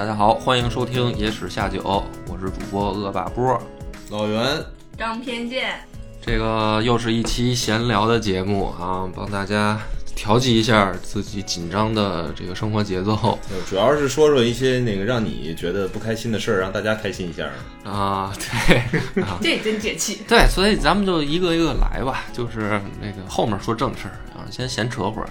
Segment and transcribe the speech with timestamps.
[0.00, 1.78] 大家好，欢迎收听《野史下酒》，
[2.26, 3.60] 我是主播恶霸波。
[4.08, 4.64] 老袁，
[4.96, 5.78] 张偏见，
[6.22, 9.78] 这个又是一期闲聊的节目啊，帮大家
[10.16, 13.12] 调剂一下自己紧张的这个生活节奏
[13.50, 17.46] 呃主要是说说一些那个让你觉得不开心的事儿，让大家开心一下。
[17.84, 18.32] 啊。
[18.38, 20.22] 对啊， 这真解气。
[20.26, 25.28] 对，所以咱们就一个一个来吧，就是那个后面说正事儿啊，先闲扯会儿。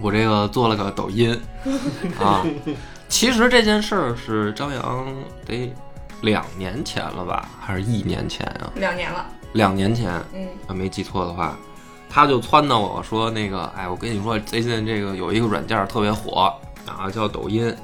[0.00, 1.38] 我这个做了个抖音
[2.18, 2.44] 啊，
[3.08, 5.06] 其实这件事儿是张扬
[5.44, 5.72] 得
[6.22, 8.70] 两年前了吧，还是一年前啊？
[8.74, 11.56] 两年了，两年前，嗯，要没记错的话，
[12.10, 16.52] 他就撺掇我说那个，哎，我跟你说，最近这个有一个软件特别火
[16.86, 17.74] 啊，叫抖音，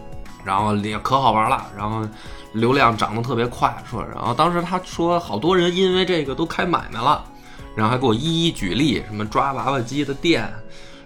[0.44, 2.06] 然后也可好玩了，然后
[2.52, 7.24] 流量涨得特别快，说，然后当时他说好多人因为这个都开买卖了，
[7.76, 10.52] 然后还给我一一举例，什么抓娃娃机的店，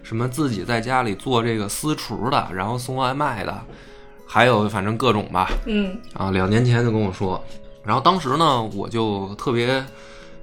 [0.02, 3.60] 什么自己在家里做这个私厨的，然后送外卖的，
[4.26, 7.42] 还有反正各种吧，嗯，啊，两年前就跟我说，
[7.84, 9.84] 然后当时呢，我就特别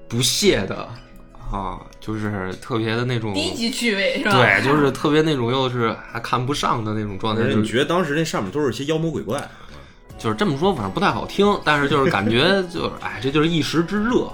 [0.08, 0.88] 不屑的
[1.52, 4.32] 啊，就是特别的那种，低级趣味是吧？
[4.32, 9.42] 对，就是特别那种又是还看不上的那种状态，就是你觉得当时那上面都是一些妖魔鬼怪？
[10.18, 14.32] 就是这么说，反正不太好听，但是就是感觉 就是哎，这就是一时之热，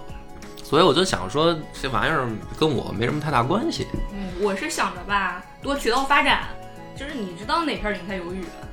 [0.64, 6.50] 所以我就想说这玩意儿跟我没什么太大关系嗯，我是想着吧，多渠道发展，
[6.96, 8.44] 就是你知道哪片儿你才有雨。
[8.44, 8.69] 啊。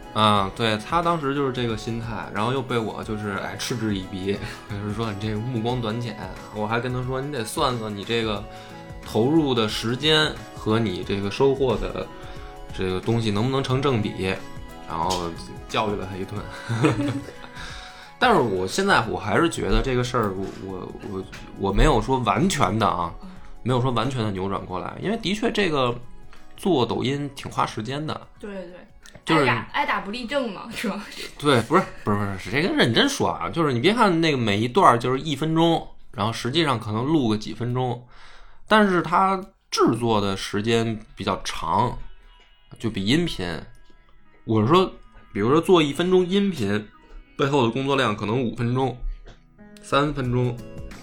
[0.56, 4.38] 对他当时就是这个心态，然后又被我就是哎嗤之以鼻，
[4.70, 6.16] 就是说你这个目光短浅，
[6.54, 8.42] 我还跟他说你得算算你这个
[9.04, 12.06] 投入的时间和你这个收获的
[12.76, 14.34] 这个东西能不能成正比，
[14.88, 15.30] 然后
[15.68, 17.12] 教育了他一顿。
[18.18, 21.24] 但是我现在我还是觉得这个事儿，我我我
[21.58, 23.12] 我没有说完全的啊，
[23.62, 25.94] 没有说完全的扭转过来，因为的确这个
[26.56, 28.18] 做抖音挺花时间的。
[28.40, 28.85] 对对对，
[29.26, 31.34] 就是挨打挨打不立正嘛，主 要是吧？
[31.38, 38.06] 对，不是不是不是，是这个认真说啊，就是你别看那个每一段儿就是一分钟，然后实际上可能录个几分钟，
[38.68, 39.36] 但是它
[39.70, 41.98] 制作的时间比较长，
[42.78, 43.60] 就比音频，
[44.44, 44.90] 我是说，
[45.32, 46.88] 比如说做一分钟音频，
[47.36, 48.96] 背后的工作量可能五分钟、
[49.82, 50.56] 三分钟，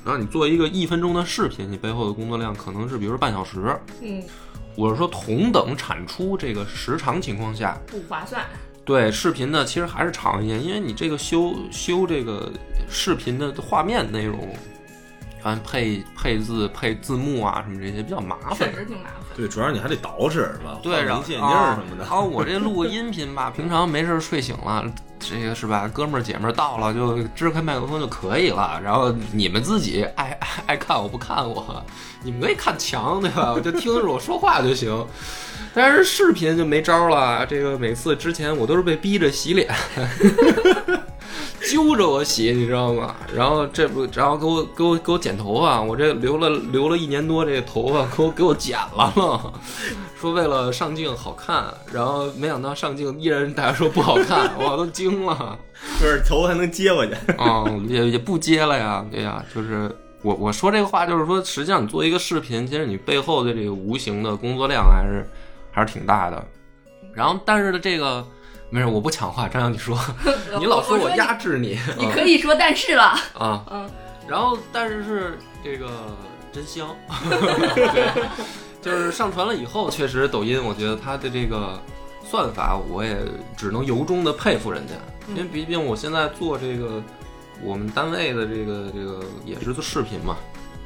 [0.05, 3.77] 然后你做一个一分钟的视频，你背后的工作量可能是比如说半小时。
[4.01, 4.23] 嗯，
[4.75, 8.43] 我是说同等产出这个时长情况下，不划算。
[8.85, 12.51] 对视频呢，其实还是长一些，因为你这个修修这个
[12.89, 14.53] 视频的画面内容，
[15.43, 18.75] 反正配配字、配字幕啊什么这些比较麻烦确烦。
[18.75, 19.13] 实挺麻烦。
[19.35, 20.79] 对，主要你还得捯饬是吧？
[20.81, 21.45] 对，然后什么的。
[21.45, 21.83] 啊。
[21.99, 24.85] 然后我这录个音频吧，平常没事睡醒了，
[25.19, 25.87] 这个是吧？
[25.91, 28.79] 哥们儿姐们儿到了就支开麦克风就可以了。
[28.81, 31.83] 然后你们自己爱爱爱看我不看我，
[32.23, 33.51] 你们可以看墙对吧？
[33.53, 35.05] 我就听着我说话就行。
[35.75, 39.67] 但是视频就没招了，这个每次之前我都是被逼着洗脸，
[41.69, 43.15] 揪着我洗，你知道吗？
[43.33, 49.53] 然后这不，然后给我给我给我剪头发，我这留了留了一年多，这个头发给我给我剪了了，
[50.19, 55.57] 说为了上镜好看，然后没想到上镜依然大家说不好看， 我都惊了。
[55.99, 57.13] 就是头还能接回去。
[57.33, 65.25] 啊、也也不接了呀，对呀，就是我我说这个话，就是说，实际上你做一个视频，其实你背后的这个无形的工作量还是
[65.71, 66.45] 还是挺大的。
[67.13, 68.25] 然后，但是呢，这个
[68.73, 69.95] 没事，我不抢话，张扬你说，
[70.57, 73.03] 你老说我压制你，你可以说但是了。
[73.37, 73.87] 啊，嗯，
[74.27, 75.87] 然后但是是这个
[76.51, 76.89] 真香，
[77.75, 78.11] 对，
[78.81, 81.79] 就是上传了以后，确实抖音，我觉得它的这个
[82.23, 83.15] 算法，我也
[83.55, 84.93] 只能由衷的佩服人家，
[85.27, 86.99] 因为毕竟我现在做这个
[87.61, 90.35] 我们单位的这个这个也是做视频嘛，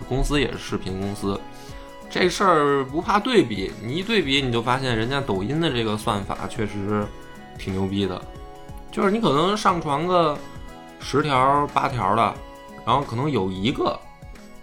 [0.10, 1.40] 公司也是视频公司。
[2.10, 7.08] 这事儿不怕对比，你一对比你就发现人家抖音的这个算法确实
[7.58, 8.22] 挺牛逼的，
[8.92, 10.38] 就是你可能上传个
[11.00, 12.34] 十条八条的，
[12.86, 14.00] 然后可能有一个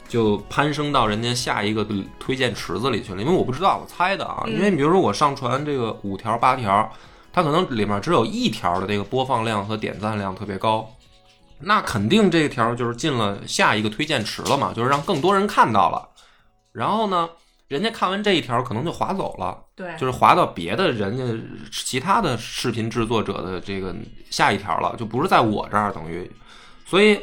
[0.09, 1.87] 就攀升到人家下一个
[2.19, 4.43] 推荐池子里去了，因为我不知道，我猜的啊。
[4.47, 6.91] 嗯因为比如说我上传这个五条八条，
[7.33, 10.89] 它可能里面只有一条的这个播放量和点赞量特别高，
[11.59, 16.09] 那肯定这条就是进了下一个推荐池了嘛，就是让更多人看到了。
[16.73, 17.29] 然后呢，
[17.69, 19.59] 人家看完这一条可能就划走了。
[19.75, 21.25] 对，就是划到别的人家
[21.73, 23.95] 其他的视频制作者的这个
[24.31, 26.31] 下一条了，就不是在我这儿，等于，
[26.87, 27.19] 所以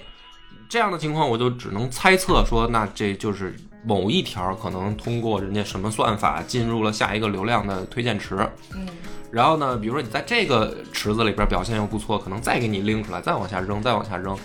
[0.67, 3.55] 这样的情况我就只能猜测说，那这就是
[3.85, 8.35] 某一条可能通过人家什么算法进入了下一个流量的推荐池，
[8.73, 8.85] 嗯，
[9.31, 14.37] 然后呢，比如说你在这个池子里边表现又不错，可能再给你拎出来，再往下扔，再往下扔，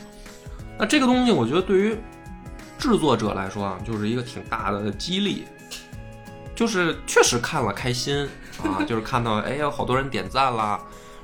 [0.79, 1.97] 那这个东西我觉得对于
[2.79, 5.45] 制作者来说啊，就是一个挺大的激励。
[6.57, 8.27] 就是确实看了开心
[8.65, 10.81] 啊， 就是看到哎呀好多人点赞啦，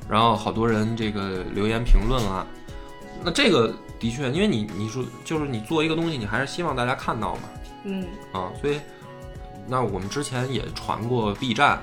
[0.09, 2.47] 然后好多人这个留言评论啦，
[3.25, 7.43] 那这个的确，因为你你说就是你做一个东西，你还是希望大家看到嘛，
[7.85, 8.07] 嗯。
[8.33, 8.79] 啊，所以
[9.67, 11.81] 那我们之前也传过 B 站，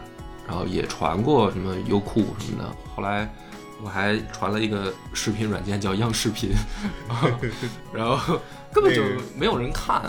[0.47, 3.27] 然后也传过什么优酷什么的，后来
[3.81, 6.51] 我还传了一个视频软件叫央视频，
[7.91, 8.39] 然后
[8.71, 9.01] 根本就
[9.35, 10.03] 没有人看，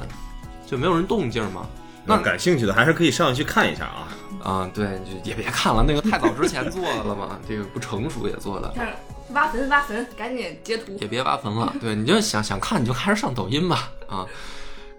[0.66, 1.66] 就没有人动静嘛。
[2.04, 4.08] 那那感兴趣的还是可以上去看一下啊。
[4.42, 8.94] 啊，对，就也别看了，那个太早之前做的了嘛， 这个不成熟也做的，但是
[9.34, 10.96] 挖坟挖坟，赶紧截图。
[10.98, 11.74] 也别挖坟了。
[11.78, 14.26] 对，你就想想看，你就开始上抖音吧，啊，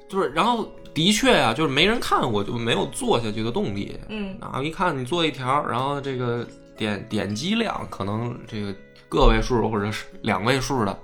[0.07, 3.99] 就是，然后的确啊、就是没人看，我就没有做下去的动力。
[4.09, 6.45] 嗯然后一看你做一条，然后这个
[6.77, 8.75] 点点击量可能这个
[9.09, 10.99] 个位数或者是两位数的，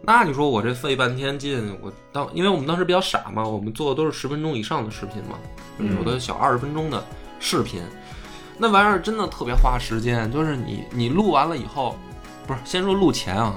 [0.00, 5.38] 那你说我这费半天劲，我当因为我们当时比较傻嘛，我们做的都是十分钟以上的视频嘛，
[5.78, 7.04] 嗯有的小二十分钟的
[7.40, 7.82] 视频，
[8.56, 10.30] 那玩意儿真的特别花时间。
[10.32, 11.96] 就是你你录完了以后，
[12.46, 13.54] 不是先说录前啊，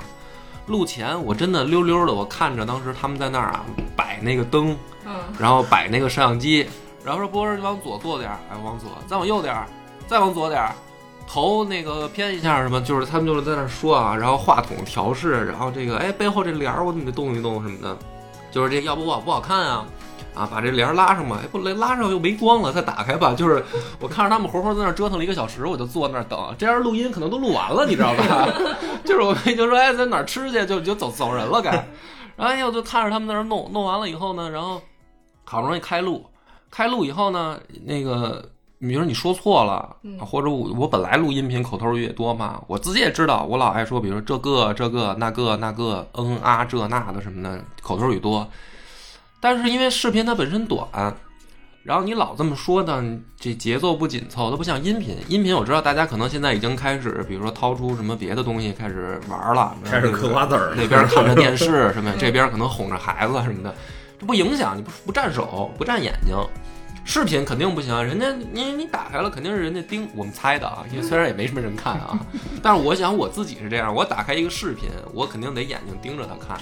[0.68, 3.66] 录前我真的溜溜的，我看着当时他们在那儿啊
[3.96, 5.14] 摆那个灯，嗯。
[5.40, 6.68] 然后摆那个摄像机，
[7.06, 9.66] 然后说波儿你往左坐点儿，哎往左，再往右点儿，
[10.06, 10.76] 再往左点儿，
[11.32, 17.98] 头那个偏一下什么，就是他们就是在那说啊，然后话筒调试，然后这个哎背后这帘儿我怎么得动一动什么的，
[18.52, 19.86] 就是这要不我不好看啊。
[20.34, 23.34] 啊，把这帘儿拉上吧，哎，不拉上又没光了，再打开吧。
[23.34, 23.62] 就是
[24.00, 26.56] 我看着他们活活在那儿折腾了一个小时，我就坐那儿等。
[26.58, 28.48] 这样录音可能都录完了，你知道吧？
[29.04, 31.72] 就是我已经说，哎，在哪儿吃去，就就走走人了该。
[32.38, 34.82] 然后哎呦，就看着他们在那儿弄，弄完了以后呢，然后
[35.44, 36.26] 好不容易开录，
[36.70, 38.50] 开录以后呢，那个
[38.84, 48.48] 你比如说你说错了，嗯或者我我本来录音频口头语也多嘛，我自己也知道，我老爱说，比如说这个这个那个那个嗯啊这那的什么的，口头语多。
[49.40, 50.88] 但是因为视频它本身短，
[51.84, 53.04] 然后你老这么说呢，
[53.40, 55.16] 这节奏不紧凑，它不像音频。
[55.28, 63.76] 音频我知道大家可能现在已经开始，比如说掏出什么别的东西开始玩了，开始嗑瓜子儿那边看着电视什么，这边可能哄着孩子什么的，
[64.20, 66.36] 这不影响你不不占手不占眼睛。
[67.04, 72.18] 视频肯定不行，人家你你打开了肯定是人家盯我们猜的啊，因为虽然也没什么人看啊，
[72.62, 76.60] 但是我想我自己是这样，我打开一个视频，我肯定得眼睛盯着它看，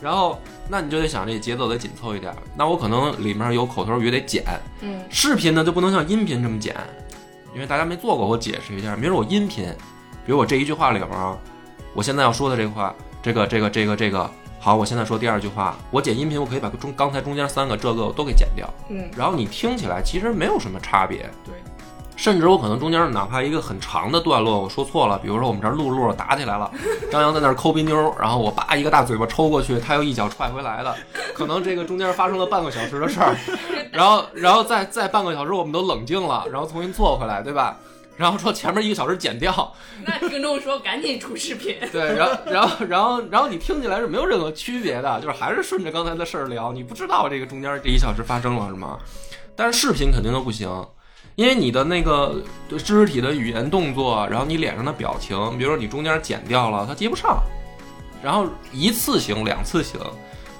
[0.00, 4.44] 然后那你就得想这节奏得紧凑一点，那我可能里面有口头语得剪，
[4.80, 5.00] 嗯。
[5.10, 6.74] 视频呢就不能像音频这么剪，
[7.52, 8.94] 因为大家没做过，我解释一下。
[8.94, 9.64] 比如我音频，
[10.24, 11.36] 比如我这一句话里边啊，
[11.94, 21.54] 我现在要说的这个话，这个这个这个这个，好，我现在说第二句话，我剪音频，我可以把中刚才中间三个这个我都给剪掉，嗯，然后你听起来其实没有什么差别，对，
[22.16, 26.70] 甚至我可能中间哪怕一个很长的段落我说错了，比如说我们这儿录着录着打起来了，
[27.10, 30.94] 张扬在那儿抠鼻妞，然后我叭一个大嘴巴抽过去，他又一脚踹回来的，
[31.32, 33.36] 可能这个中间发生了半个小时的事儿，
[33.92, 37.76] 然后然后再再半个小时我们都冷静了，然后重新做回来，对吧？
[38.18, 39.72] 然后说前面一个小时剪掉，
[40.04, 41.76] 那听众说赶紧出视频。
[41.92, 48.98] 对，然后然后然后然后你听起来是没有任何区别的，就是还是顺着刚才的事儿聊，你不知道这个中间这一小时发生了什么。
[49.54, 50.68] 但是视频肯定都不行，
[51.36, 52.42] 因为你的那个
[52.76, 57.40] 肢体的语言动作，然后你脸上的表情，比如说你中间剪掉了，它接不上。
[58.20, 60.00] 然后一次行，两次行，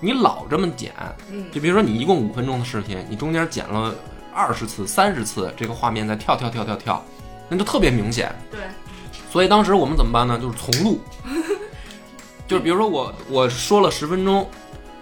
[0.00, 0.92] 你老这么剪，
[1.32, 3.92] 嗯就比如说你一共五分钟的视频，你中间剪了
[4.32, 7.04] 二十次、三十次，这个画面在跳跳跳跳跳，
[7.48, 8.34] 那就特别明显。
[8.50, 8.60] 对，
[9.30, 10.38] 所以当时我们怎么办呢？
[10.38, 11.00] 就是重录，
[12.46, 14.48] 就是比如说我我说了十分钟，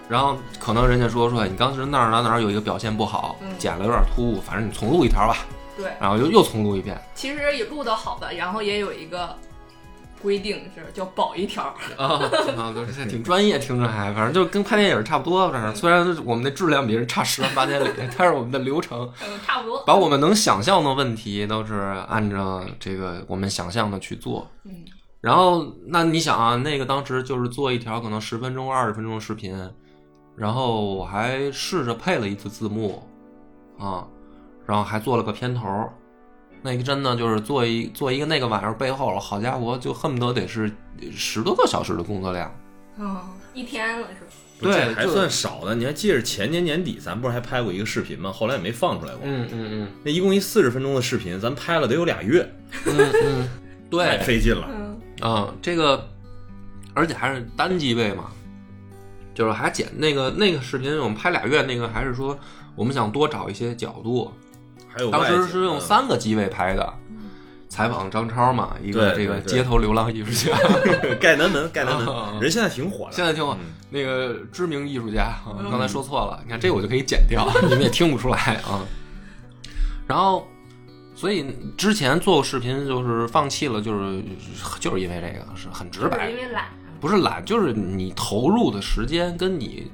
[0.09, 5.39] 然后可能人家说说你当时哪儿哪儿哪儿有一个表现不好嗯，剪了有点突兀，反正你重录一条吧，
[5.77, 9.37] 对，然后又又重录一遍其实也录的好的，然后也有一个
[10.27, 11.63] 规定是叫保一条。
[11.97, 12.19] 啊
[12.59, 19.85] 啊，对，这挺专业，听着还反正就跟拍电影差不多，反正虽然我们的质量比人差十万八千里，但是我们的流程嗯，差不多。
[19.85, 21.75] 把我们能想象的问题都是
[22.09, 24.51] 按照这个我们想象的去做。
[24.65, 24.73] 嗯
[25.21, 29.57] 然后，那你想啊，那个当时就是做一条可能十分钟、二十分钟的视频，
[30.37, 33.03] 然后我还试着配了一次字幕，
[33.79, 34.07] 啊，
[34.67, 35.63] 然后还做了个片头。
[36.67, 40.71] 那个真的就是做一做一个那个玩意儿背后，好家伙，就恨不得得是
[41.15, 42.53] 十多个小时的工作量。
[42.99, 43.17] 嗯，
[43.55, 44.31] 一天了是吧？
[44.61, 45.75] 对还算少的。
[45.75, 48.33] 你还记着前年年底咱不是还拍过一个视频吗？
[48.33, 49.21] 后来也没放出来过。
[49.25, 52.51] 嗯嗯嗯那一共一四十分钟的视频，咱拍了得有俩月，
[52.87, 53.49] 嗯嗯 嗯，
[53.91, 54.67] 太对，费劲了。
[54.71, 56.09] 嗯啊，这个，
[56.95, 58.31] 而且还是单机位嘛，
[59.35, 62.39] 就是还剪那个那个视频，我们拍俩月，那个还是说
[62.75, 64.33] 我们想多找一些角度，
[64.97, 66.95] 还有当时是用嗯三个机位拍的，
[67.69, 70.57] 采访张超嘛，一个这个街头流浪艺术家，
[71.21, 73.13] 盖南门，盖南啊门， 人现在挺火的。
[73.13, 75.35] 现在挺火嗯那个知名艺术家，
[75.71, 78.37] 刚才说错了，你看这我就可以剪掉，你们也听不出来
[78.67, 78.81] 啊。
[80.09, 80.47] 然后
[81.15, 84.23] 所以之前做视频就是放弃了，就是
[84.81, 86.65] 就是因为这个是很直白因，为懒。
[87.01, 89.91] 不是懒，就是你投入的时间跟你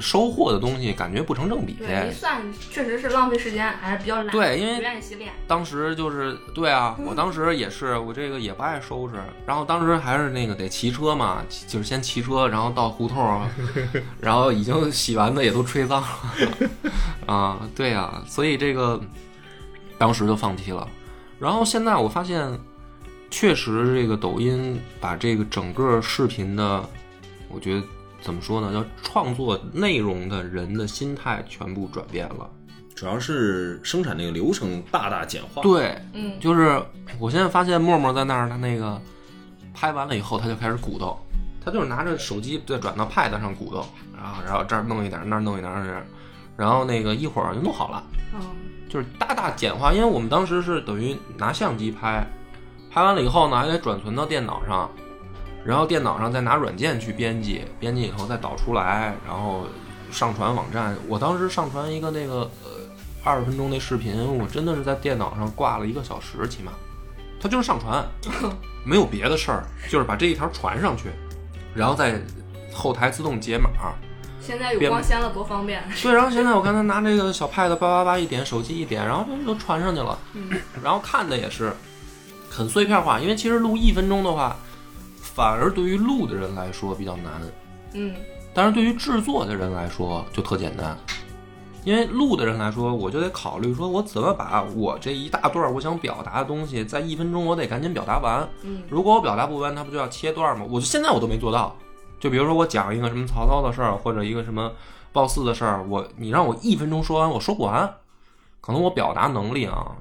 [0.00, 1.74] 收获的东西感觉不成正比。
[1.74, 4.28] 对，一算确实是浪费时间，还是比较懒。
[4.28, 5.32] 对因为不愿意洗脸。
[5.46, 9.14] 当时就是对啊，我当时也是，我这个也不爱收拾，
[9.46, 13.46] 然后当时还是那个得骑车嘛，就是先骑车，然后到胡同，
[14.20, 16.08] 然后已经洗完的也都吹脏了
[17.26, 19.00] 啊，对呀、所以这个
[19.98, 20.86] 当时就放弃了。
[21.38, 22.58] 然后现在我发现，
[23.30, 26.88] 确实这个抖音把这个整个视频的，
[27.48, 27.82] 我觉得
[28.26, 32.50] 怎么说呢，叫创作内容的人的心态全部转变了。
[32.92, 36.82] 主要是生产那个流程大大简化。，对，嗯，就是
[37.20, 39.00] 我现在发现默默在那儿，他那个
[39.72, 41.16] 拍完了以后，他就开始鼓捣，
[41.64, 46.02] 他就是拿着手机再转到 Pad 上鼓捣，然后然后这儿弄一点，那儿弄一点，这样，
[46.56, 48.02] 然后那个一会儿就弄好了，
[48.34, 48.40] 嗯，
[48.88, 49.92] 就是大大简化。
[49.92, 52.26] 因为我们当时是等于拿相机拍，
[52.90, 54.90] 拍完了以后呢，还得转存到电脑上，
[55.66, 59.66] 然后电脑上再拿软件去编辑，编辑以后再导出来，然后
[60.10, 60.96] 上传网站。
[61.08, 62.70] 我当时上传一个那个呃
[63.24, 66.72] 二十分钟那视频，我真的是在电脑上挂了一个小时起码，
[67.40, 68.06] 它就是上传，
[68.86, 71.10] 没有别的事儿，就是把这一条传上去，
[71.74, 72.20] 然后在
[72.72, 73.68] 后台自动解码。
[74.40, 75.82] 现在有光纤了，多方便。
[76.00, 80.16] 对，然后现在我看他拿这个小 pad 叭叭叭一点，手机一点，然后就就传上去了。
[80.34, 80.48] 嗯
[80.80, 81.72] 然后看的也是
[82.48, 84.56] 很碎片化，因为其实录一分钟的话，
[85.36, 87.42] 反而对于录的人来说比较难，
[87.92, 88.14] 嗯，
[88.54, 90.96] 但是对于制作的人来说就特简单。
[91.84, 98.48] 因为录的人来说，我就得考虑说，我怎么把我这一大段我想表达的东西，在一分钟我得赶紧表达完。
[98.62, 100.64] 嗯，如果我表达不完，他不就要切段吗？
[100.70, 101.76] 我就现在我都没做到。
[102.18, 104.72] 就比如说我讲一个什么曹操的事儿，或者一个什么
[105.12, 107.94] 褒姒的事儿，我你让我一分钟说完，我说不完，
[108.62, 109.92] 可能我表达能力啊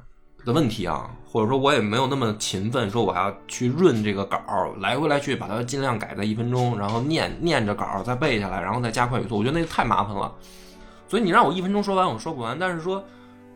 [0.46, 10.32] 的问题啊，或者说我也没有那么勤奋，说我要去润这个稿儿，来回来去把它尽量改在一分钟，然后念念着稿儿再背下来，然后再加快语速，我觉得那个太麻烦了。
[11.08, 12.58] 所以你让我一分钟说完，我说不完。
[12.58, 13.04] 但是说，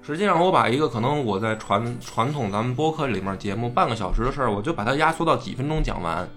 [0.02, 6.28] 实际上我把一个可能我在传传统咱们播客里面节目半个小时的事儿，我就把它压缩到几分钟讲完。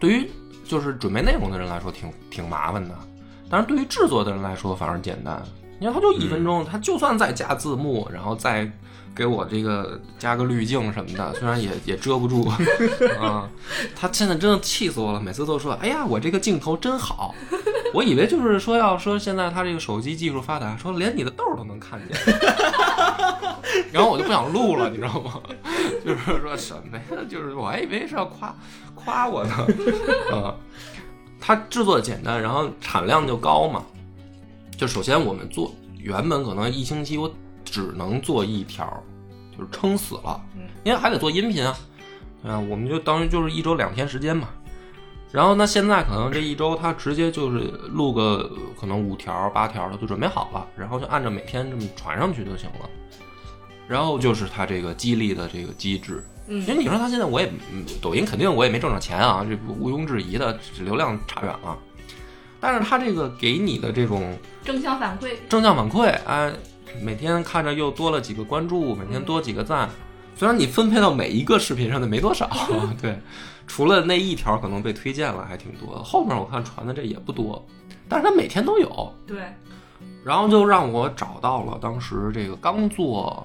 [0.00, 0.30] 对于
[0.64, 2.94] 就是准备内容的人来说挺挺麻烦的，
[3.48, 5.42] 但是对于制作的人来说反而简单。
[5.80, 8.70] 你看，他就一分钟，他就算再加字幕，然后再
[9.18, 12.48] 给我这个加个滤镜什么的，虽然也也遮不住
[13.20, 13.50] 啊。
[13.96, 17.34] 他现在真的气死我了，每次都说：“哎呀，我这个镜头真好。”
[17.92, 22.16] 我以为就是说要说现在他这个手机技术发达，说连你的痘儿都能看见，
[23.90, 25.40] 然后我就不想录了，你知道吗？
[26.04, 27.02] 就是说什么呀？
[27.28, 28.54] 就是我还以为是要夸
[28.94, 29.66] 夸我呢，
[30.30, 30.54] 啊，
[31.40, 33.84] 它制作简单，然后产量就高嘛。
[34.76, 37.28] 就首先我们做原本可能一星期我
[37.64, 39.02] 只能做一条，
[39.58, 41.76] 就是撑死了嗯，因为还得做音频啊，
[42.42, 44.48] 对啊，我们就当于就是一周两天时间嘛。
[45.30, 47.58] 然后那，现在可能这一周他直接就是
[47.90, 48.50] 录个
[48.80, 52.88] 可能五条八条的就准备好了，然后就按照每天这么传上去就行了。
[53.86, 61.76] 然后就是他这个激励的这个机制，嗯因为你说他现在我也嗯抖音肯定我也没挣着钱啊，这毋庸置疑的，流量差远了。
[62.60, 64.34] 但是他这个给你的这种
[64.64, 66.52] 正向反馈，正向反馈，哎，
[67.02, 69.88] 每天看着又多了几个关注，每天多几个赞。
[70.36, 72.48] 虽然你分配到每一个视频上的没多少，
[73.02, 73.18] 对，
[73.66, 77.66] 除了那一条可能被推荐了还挺多，后面我看传的这也不多，
[78.08, 79.38] 但是它每天都有，对，
[80.24, 83.44] 然后就让我找到了当时这个刚做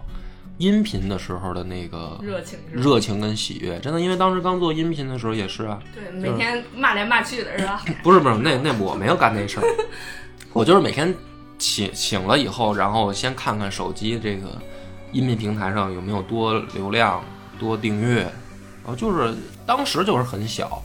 [0.59, 2.59] 音频的时候的那个热情？
[2.71, 7.81] 热情跟喜悦，真的，因为当时刚做音频的时候也是啊，对，每天骂来骂去的是吧？
[8.03, 9.65] 不是不是，那那我没有干那事儿，
[10.53, 11.11] 我就是每天
[11.57, 14.49] 醒醒了以后，然后先看看手机这个
[15.11, 17.23] 音频平台上有没有多流量、
[17.59, 18.21] 多订阅，
[18.83, 20.81] 然后就是当时就是很小，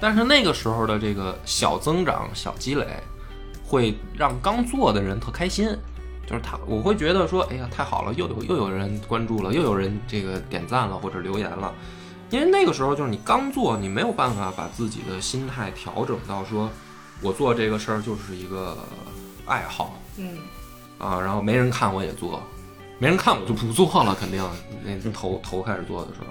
[0.00, 2.86] 但是那个时候的这个小增长、小积累，
[3.66, 5.76] 会让刚做的人特开心。
[6.26, 11.72] 就是他，我会觉得说，哎呀，太好了，又有又有人关注了，又有人这个点赞了或者留言了，
[12.28, 16.68] 因为那个时候就是你刚做，你没有办法把自己的心态调整到说，
[17.22, 18.76] 我做这个事儿就是一个
[19.48, 19.94] 爱好。
[20.16, 20.38] 嗯，
[20.98, 22.40] 啊，然后没人看我也做，
[22.98, 24.42] 没人看我就不做了，肯定。
[24.84, 26.26] 那头头开始做的时候。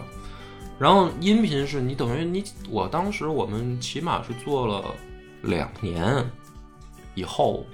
[0.79, 4.85] 然后音频是你等于你，我当时我们起码是做了
[5.41, 6.23] 两年
[7.15, 7.65] 以后，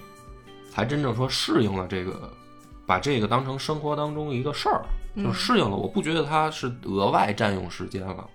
[0.71, 2.31] 才真正说适应了这个，
[2.85, 4.85] 把这个当成生活当中一个事儿，
[5.17, 5.75] 就是适应了。
[5.75, 8.25] 我不觉得它是额外占用时间了。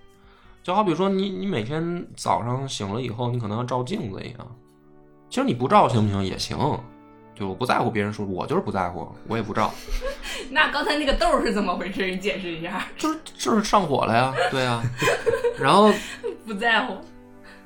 [0.61, 4.55] 就好比说你你每天早上醒了以后，你可能要照镜子一样，
[5.31, 6.57] 其实你不照行不行也行，
[7.39, 9.71] 就我不在乎别人说，我就是不在乎，我也不照，
[10.51, 12.05] 那刚才那个豆是怎么回事？
[12.05, 12.85] 你解释一下。
[12.97, 14.83] 就是就是上火了呀，对呀，
[15.57, 15.89] 然后
[16.45, 16.97] 不在乎，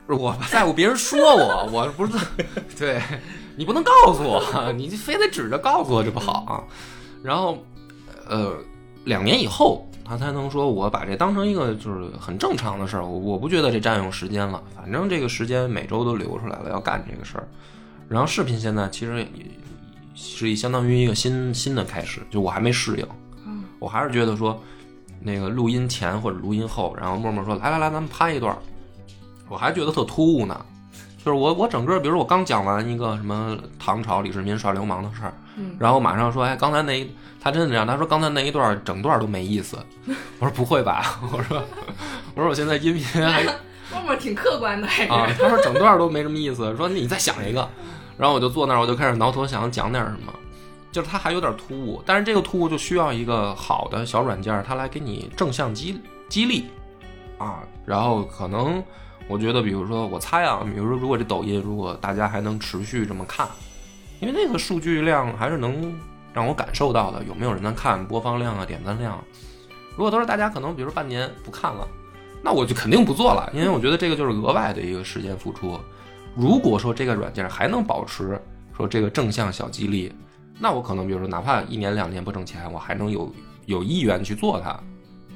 [0.07, 2.13] 我不在乎别人说我，我不是，
[2.77, 3.01] 对
[3.55, 6.63] 你不能告诉我，你非得指着告诉我，这不好啊。
[7.23, 7.57] 然后，
[8.27, 8.55] 呃，
[9.05, 17.47] 两年以后，他才能说我把这当成一个就是很正常的事儿，我我不觉得这占用时间了，反正这个时间每周都留出来了，要干这个事儿。
[18.09, 19.45] 然后视频现在其实也
[20.15, 23.07] 是一相当于一个新新的开始，就我还没适应，
[23.79, 24.61] 我还是觉得说，
[25.19, 28.55] 那个录音前或者录音后，然后默默说来来来，咱们拍一段，
[29.49, 30.65] 我还觉得特突兀呢。
[31.25, 39.77] 就是我我整个，比如我刚讲完一个什么唐朝李世民耍流氓的事儿，嗯然后马上说，哎，刚才那一他真的这样，他说刚才那一段整段都没意思。
[40.39, 41.21] 我说不会吧？
[41.31, 41.63] 我说
[42.35, 43.45] 我说我现在音频还
[43.93, 47.67] 默默挺客观的，啊，他说整段都没什么意思，说你再想一个，
[48.17, 50.33] 然后我就坐那儿，我就开始挠头想讲点什么，
[50.91, 56.65] 就是他还有点突兀，但是这个突兀就需要一个好的小软件儿，它来给你正向激激励。
[57.37, 58.81] 啊，然后可能
[59.27, 63.47] 我觉得，比如说我猜啊，比如说如果这抖音如果大家还能持续这么看，
[64.19, 65.93] 因为那个数据量还是能
[66.33, 69.21] 让我感受到的，有没有人在看，播放量啊、点赞量，
[69.97, 71.87] 如果都是大家可能比如半年不看了。
[72.43, 75.79] 那我就肯定不做了，因为我觉得这个就是额外的一个时间付出。
[76.35, 78.37] 如果说这个软件还能保持
[78.75, 80.11] 说这个正向小激励，
[80.59, 83.33] 那我可能比如说哪怕一年两年不挣钱，我还能有
[83.65, 84.77] 有意愿去做它，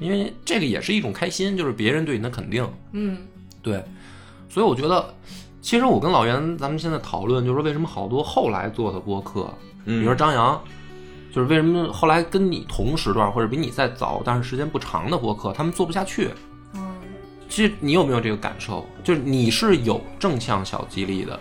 [0.00, 2.68] 因为这个也是一种开心，就是别人对你的肯定。
[2.92, 3.16] 嗯
[3.62, 3.82] 对，
[4.48, 5.14] 所以我觉得，
[5.62, 9.44] 其实我跟老袁咱们现在讨论，就是说为什么好多后来做的播客，
[9.84, 10.60] 比嗯如说张扬，
[11.32, 16.30] 就是为什么后来跟你同时段或者比你再早，但是时间不长的播客，他们做不下去。
[17.48, 18.86] 嗯，其实你有没有这个感受？
[19.02, 21.38] 就是你是有正向小激励的，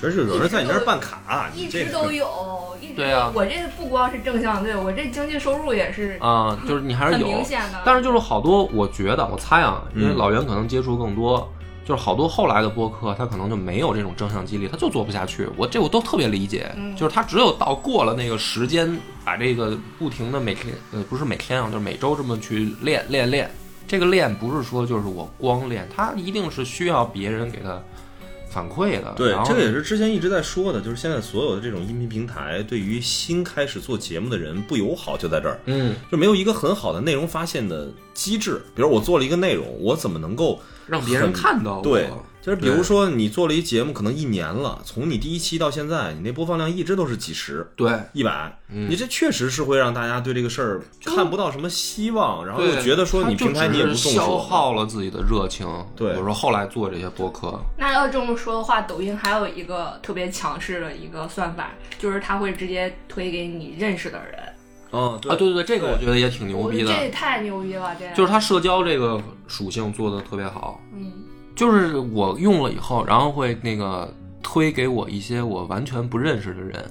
[0.00, 7.82] 真是有人在你那儿办卡，一直都有，一直对啊我这不光是正向，对我这经济收入也是啊、就是你还是明显的。
[7.84, 11.48] 但是就是好多，我觉得我猜啊，因为嗯老袁可能接触更多，
[11.84, 15.48] 就是好多后来的播客，他可能就没有这种正向激励，他就做不下去。
[15.56, 23.50] 我这我都特别理解，嗯就是他只有到过了那个时间，把这个不停的每天呃不是每天啊，就是每周这么去练练练。
[23.86, 27.82] 这个练不是说就是我光练，他一定是需要别人给他
[28.50, 29.12] 反馈的。
[29.16, 38.62] 对这个也是之前一直在说的，就是现在所有的这种音频平台对于新开始做节目的人不友好，就在这儿，嗯，就没有一个很好的内容发现的机制。
[38.74, 42.10] 比如我做了一个内容，我怎么能够让别人看到我对，
[42.42, 54.40] 就是比如说你做了一节目，可能一年了，从你第一期到现在，你那播放量一直都是几十、对一百，嗯你这确实是会让大家对这个事儿看不到什么希望，然后又，觉得说你平台你也不重视我。
[54.40, 55.66] 耗了自己的热情。
[55.94, 64.40] 对比如说后来做这些播客，那要这么说的话，抖音还有一个特别强势的一个算法，就是它会直接推给你认识的人。
[64.90, 70.80] 嗯，啊，对对对，这个我觉得也挺牛逼的这也，太牛逼了，这就是它社交这个属性做的特别好。
[70.92, 71.12] 嗯
[71.54, 74.12] 就是我用了以后，然后会那个
[74.42, 76.90] 推给我一些我完全不认识的人，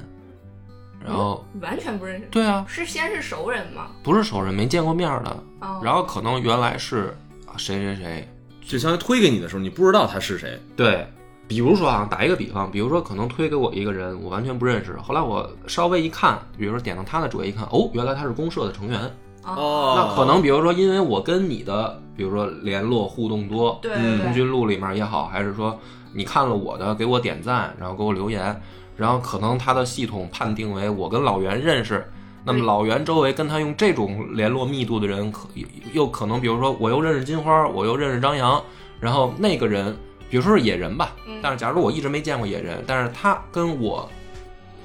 [1.03, 3.87] 然后完全不认识，对啊，是先是熟人吗？
[4.03, 8.27] 不是熟人，没见过面儿的，哦，然后可能原来是啊谁谁谁，
[8.61, 10.59] 就相当于推给你的时候，你不知道他是谁。
[10.75, 11.07] 对，
[11.47, 19.11] 比如说啊，打一个比方，比如说可能推给我一个人，我完全不认识，后来我稍微一看，比如说点到他的主页一看，哦，原来他是公社的成员，
[19.43, 24.17] 哦，那可能比如说因为我跟你的，比如说联络互动多，对嗯。
[24.17, 24.17] 对。
[24.17, 25.79] 对，通讯录里面也好，还是说
[26.13, 28.61] 你看了我的，给我点赞，然后给我留言，
[28.95, 32.05] 然后可能他的系统判定为我跟老袁认识，
[32.43, 35.47] 那么老袁周围跟他用这种联络密度的人，可
[35.93, 38.61] 又可能比如说我又认识金花，我又认识张扬，
[38.99, 39.95] 然后那个人，
[40.29, 41.39] 比如说是野人吧，嗯。
[41.41, 44.07] 但是假如我一直没见过野人，但是他跟我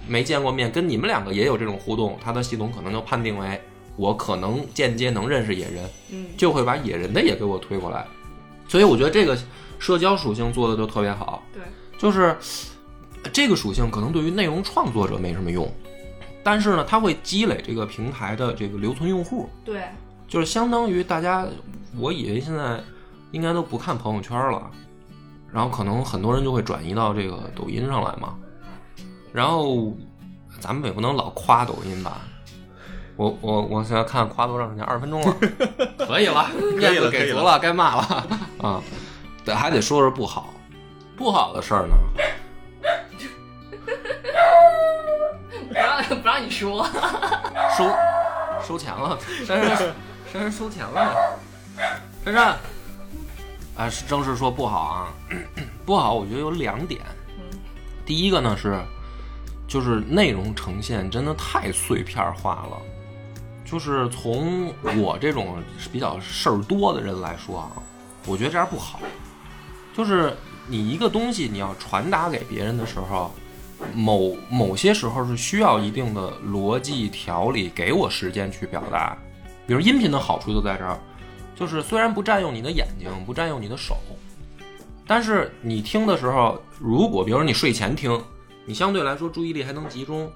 [0.09, 3.61] 没见过面，跟你们两个也有这种互动，他的系统可能就判定为
[3.97, 6.27] 我可能间接能认识野人，嗯。
[6.37, 8.07] 就会把野人的也给我推过来。
[8.69, 9.39] 所以我觉得这个
[9.79, 11.63] 社交属性做的就特别好，对，
[11.99, 12.37] 就是
[13.23, 15.73] 呃这个属性可能对于内容创作者没什么用，
[16.43, 19.83] 但是呢，它会积累这个平台的这个留存用户，对，
[20.27, 21.47] 就是相当于大家，
[21.97, 22.83] 我以为现在
[23.31, 24.71] 应该都不看朋友圈了，
[25.53, 28.37] 然后可能很多人就会转移到这个抖音上来嘛，
[29.33, 29.97] 然后
[30.59, 32.23] 咱们也不能老夸抖音吧。
[33.17, 34.85] 我我我现在看夸多长时间？
[34.85, 35.37] 二十分钟了，
[36.07, 38.27] 可以了，面子给足了，该骂了
[38.63, 38.83] 啊！
[39.45, 40.53] 对，还得说说不好，
[41.17, 41.97] 不好的事儿呢，
[45.69, 46.87] 不让不让你说，
[47.77, 47.91] 收
[48.63, 49.95] 收钱了，珊珊珊
[50.33, 51.15] 珊收钱了，
[52.25, 52.57] 珊珊，
[53.77, 55.09] 啊，是正式说不好啊，
[55.87, 57.01] 不好，我觉得有两点。
[58.05, 58.79] 第一个呢是，
[59.67, 62.77] 就是内容呈现真的太碎片化了。
[63.67, 65.61] 就是从我这种
[65.93, 67.73] 比较事儿多的人来说啊，
[68.25, 69.01] 我觉得这样不好。
[69.93, 70.37] 就是
[70.69, 73.35] 你一个东西你要传达给别人的时候，
[73.93, 79.19] 某某些时候是需要一定的逻辑条理，给我时间去表达。
[79.67, 80.97] 比如音频的好处就在这儿，
[81.57, 83.97] 就是虽然不占用你的眼睛，不占用你的手，
[85.09, 88.23] 但是你听的时候，如果比如说你睡前听，
[88.65, 90.31] 你相对来说注意力还能集中。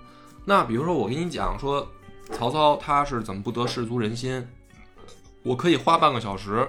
[0.44, 1.86] 那比如说我给你讲说。
[2.32, 4.46] 曹操他是怎么不得士卒人心？
[5.42, 6.68] 我可以花半个小时、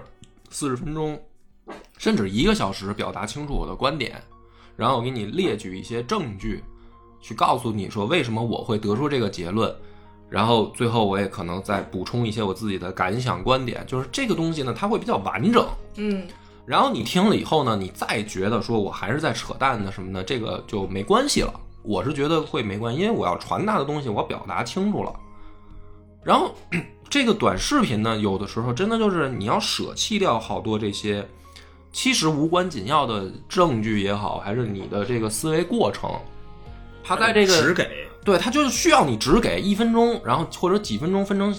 [0.50, 1.20] 四十分钟，
[1.98, 4.22] 甚至一个小时表达清楚我的观点，
[4.76, 6.64] 然后我给你列举一些证据，
[7.22, 9.74] 去告诉你说为什么我会得出这个结论，
[10.30, 15.68] 然后最后我也可能再补充一些我自己的感想观点，就是这个东西呢，它会比较完整。
[15.96, 16.26] 嗯，
[16.66, 21.54] 然后你听了以后呢，你再觉得说我还是在扯淡的什么的，这个就没关系了。
[21.84, 25.14] 我是觉得会没关系，因为我要传达的东西我表达清楚了。
[26.24, 26.56] 然后，
[27.10, 31.28] 这个短视频呢，有的时候真的就是你要舍弃掉好多这些
[31.92, 36.10] 其实无关紧要的证据也好，还是你的这个思维过程，
[37.04, 41.54] 它在这个只给对它就是需要你只给一分钟，然后或者几分钟分成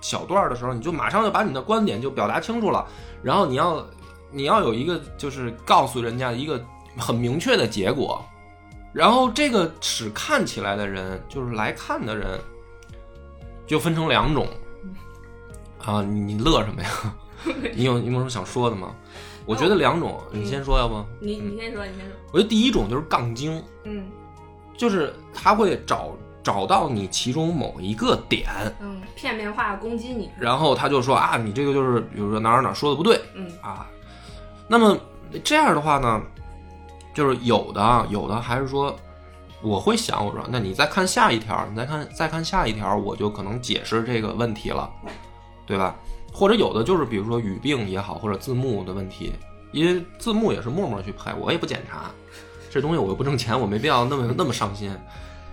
[0.00, 2.86] 小段的时候，你就马上就把你的观点就表达清楚了，
[3.22, 3.86] 然后你要
[4.30, 6.62] 你要有一个就是告诉人家一个
[6.98, 8.22] 很明确的结果，
[8.92, 12.38] 然后这个使看起来的人就是来看的人。
[13.68, 14.48] 就分成两种，
[15.84, 16.88] 啊，你乐什么呀？
[17.76, 18.92] 你有你有什么想说的吗？
[19.46, 21.04] 我觉得两种，你先说，要不？
[21.20, 22.14] 你你先说，你先说。
[22.32, 24.06] 我觉得第一种就是杠精，嗯，
[24.76, 26.10] 就是他会找
[26.42, 28.48] 找到你其中某一个点，
[28.80, 33.86] 嗯，片面化攻击你，然后他就说啊，你这个就是比如说哪哪哪说的不对，嗯啊，
[34.66, 34.98] 那么
[35.44, 36.20] 这样的话呢，
[37.14, 38.96] 就是有的有的还是说。
[39.62, 44.88] 我会想，我说，那你再看下一条，你再看再看下一条，我就可能解释这个问题了，
[45.66, 45.96] 对吧？
[46.32, 49.32] 或者有的就是比如说语病也好，或者字幕的问题，
[49.72, 52.10] 因为字幕也是默默去配，我也不检查，
[52.70, 54.94] 这东西我又不挣钱，我没必要那么那么上心，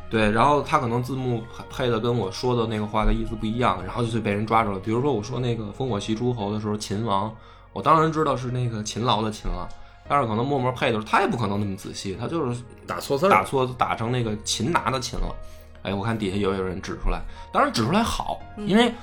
[0.09, 0.29] 对。
[0.29, 1.41] 然后他可能字幕
[1.71, 4.79] 配的跟我说的那个话的意思不一样，然后就被人抓住了。
[4.79, 7.33] 比如说我说那个烽火戏诸侯的时候，秦王，
[7.73, 9.67] 我当然知道是那个勤劳的勤了。
[10.07, 15.35] 但是可能默默配的时候，他也不可能那么仔细，他就是打错字，打错打成那个擒拿的擒了。
[15.81, 18.93] 哎，我看底下有有人指出来，当然指出来好，因为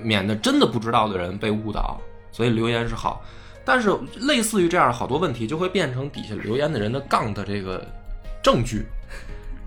[0.00, 2.00] 免得真的不知道的人被误导，
[2.32, 3.22] 所以留言是好。
[3.64, 7.86] 但是类似于这样好多问题，就会变成底下留言的人的杠的这个
[8.42, 8.86] 证据，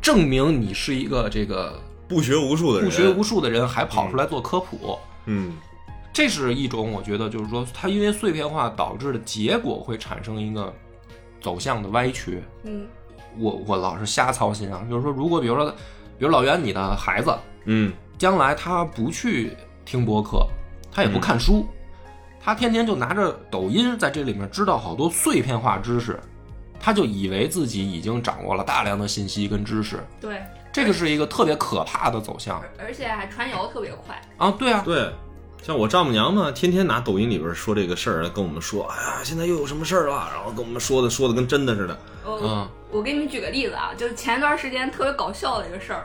[0.01, 5.53] 证明你是一个这个不学无术的人，不学无术的人还跑出来做科普，嗯。
[6.13, 10.71] 这是一种，我觉得就是说，它因为碎片化导致的结果会产生一个
[11.41, 12.43] 走向的歪曲。
[12.63, 12.87] 嗯，
[13.39, 15.71] 我我老是瞎操心啊，就是说，如果比如说，
[16.19, 20.47] 比如老袁你的孩子，嗯，将来他不去听播客，
[20.91, 21.65] 他也不看书，
[22.39, 26.19] 他天天就拿着抖音在这里面知道好多碎片化知识，
[26.79, 29.97] 他就以为自己已经掌握了大量的信息跟知识。
[30.21, 34.51] 对，这个是一个特别可怕的走向，而且还传谣特别快啊！
[34.51, 35.11] 对啊，对。
[35.63, 41.97] 像我丈母娘嘛，天天拿抖音里边说这个事儿跟我们说，哎呀，现在又有什么事儿了，然后跟我们说的说的跟真的似的。
[42.25, 46.03] 嗯，我给你们举个例子啊，就是前一段时间特别搞笑的一个事儿，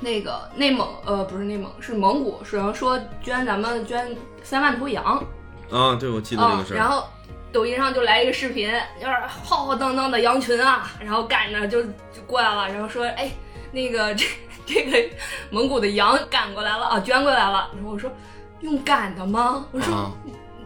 [0.00, 5.22] 那个内蒙呃不是内蒙是蒙古，是说捐咱们捐三万头羊。
[5.70, 6.76] 啊，对，我记得这个事儿。
[6.78, 7.04] 然后
[7.52, 13.30] 抖音上就来一个视频，就是浩浩荡荡的羊群啊，然后赶着就就过来了，然后说，哎，
[13.70, 14.24] 那个这
[14.64, 14.98] 这个
[15.50, 17.70] 蒙古的羊赶过来了啊，捐过来了。
[17.74, 18.10] 然后我说。
[18.64, 19.66] 用赶的吗？
[19.70, 20.10] 我说，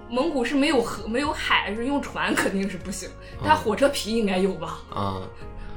[0.09, 3.11] 蒙古是没有河没有海，是用船肯定是不行。
[3.45, 4.79] 但火车皮应该有吧？
[4.95, 5.21] 啊，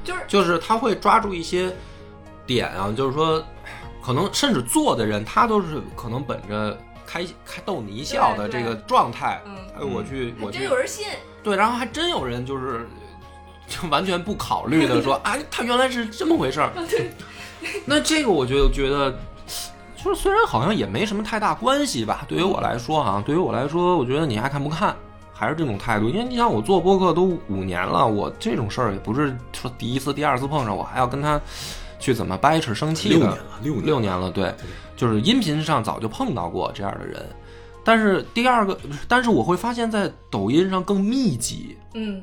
[0.04, 1.74] 就是就是他会抓住一些
[2.46, 3.44] 点啊，就是说，
[4.00, 9.42] 可能甚至做的人他都是可能本着开开逗你一笑的这个状态，
[9.76, 11.06] 哎，我去，我真有人信。
[11.42, 12.88] 对，然后还真有人就是
[13.66, 16.70] 就完全不考虑的说， 哎，他原来是这么回事儿。
[16.88, 17.10] 对，
[17.84, 19.18] 那这个我就觉得。
[20.02, 24.96] 就是虽然好像也没什么太大关系吧，对于我来说啊，对于我来说，我觉得你爱看不看，
[25.32, 26.08] 还是这种态度。
[26.08, 31.40] 因为你想，我做播客都五年了，我这种事儿也不是说第一次、第二次碰上，我还要跟他
[32.00, 33.14] 去怎么掰扯、生气的。
[33.14, 34.52] 六年了，六六年了，对，
[34.96, 37.24] 就是音频上早就碰到过这样的人，
[37.84, 42.20] 但是第二个，但是我会发现，在抖音上更密集，嗯，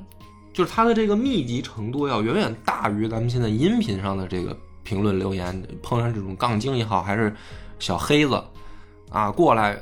[0.52, 7.34] 就是它的这个密集程度要远远大于咱们现在音频上的这个评论留言，碰上这种杠精也好，还是。
[7.80, 8.44] 小黑子，
[9.10, 9.82] 啊，过来，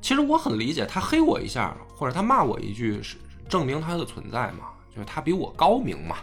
[0.00, 3.16] 其实我很理解他黑我一下，或者他骂我一句，是
[3.48, 6.16] 证明他的存在嘛，就是他比我高明嘛。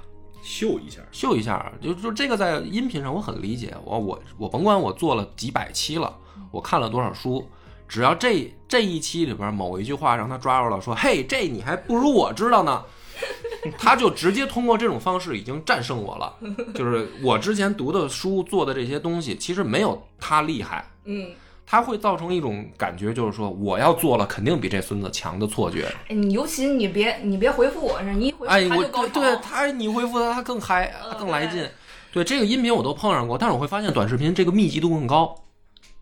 [0.44, 6.16] 秀一下，秀一下，就就这个在音频上我很理解，我我我甭管我做了几百期了，
[6.52, 7.50] 我看了多少书，
[7.88, 12.84] 只要这这一期里边某一句话让他抓住了，说嘿，这你还不如我知道呢，
[13.76, 16.38] 他就直接通过这种方式已经战胜我了。
[16.76, 21.30] 就是我之前读的书做的这些东西，其实没有他厉害，嗯，
[21.66, 25.86] 他会造成一种感觉，就是说我要做了，肯定比这孙子强的错觉。
[26.10, 29.14] 哎你尤其你别你别回复我，你一回复哎，我他就高潮。
[29.14, 31.68] 对对他，你回复他，他更嗨，他更来劲。
[32.12, 35.36] 对这个音频我都碰上过，但是我会发现短视频这个密集度更高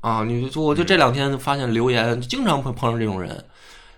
[0.01, 0.23] 啊！
[0.23, 3.45] 你说我就这两天发现留言，经常会碰上这种人，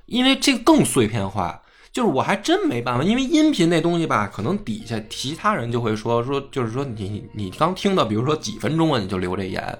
[0.06, 1.62] 因为这个更碎片化。
[1.91, 9.80] 就是我还真没办法，因为音频那东西吧，可能底下其他人就会说说，就是说你你刚听到，比如说几分钟啊，你就留这言，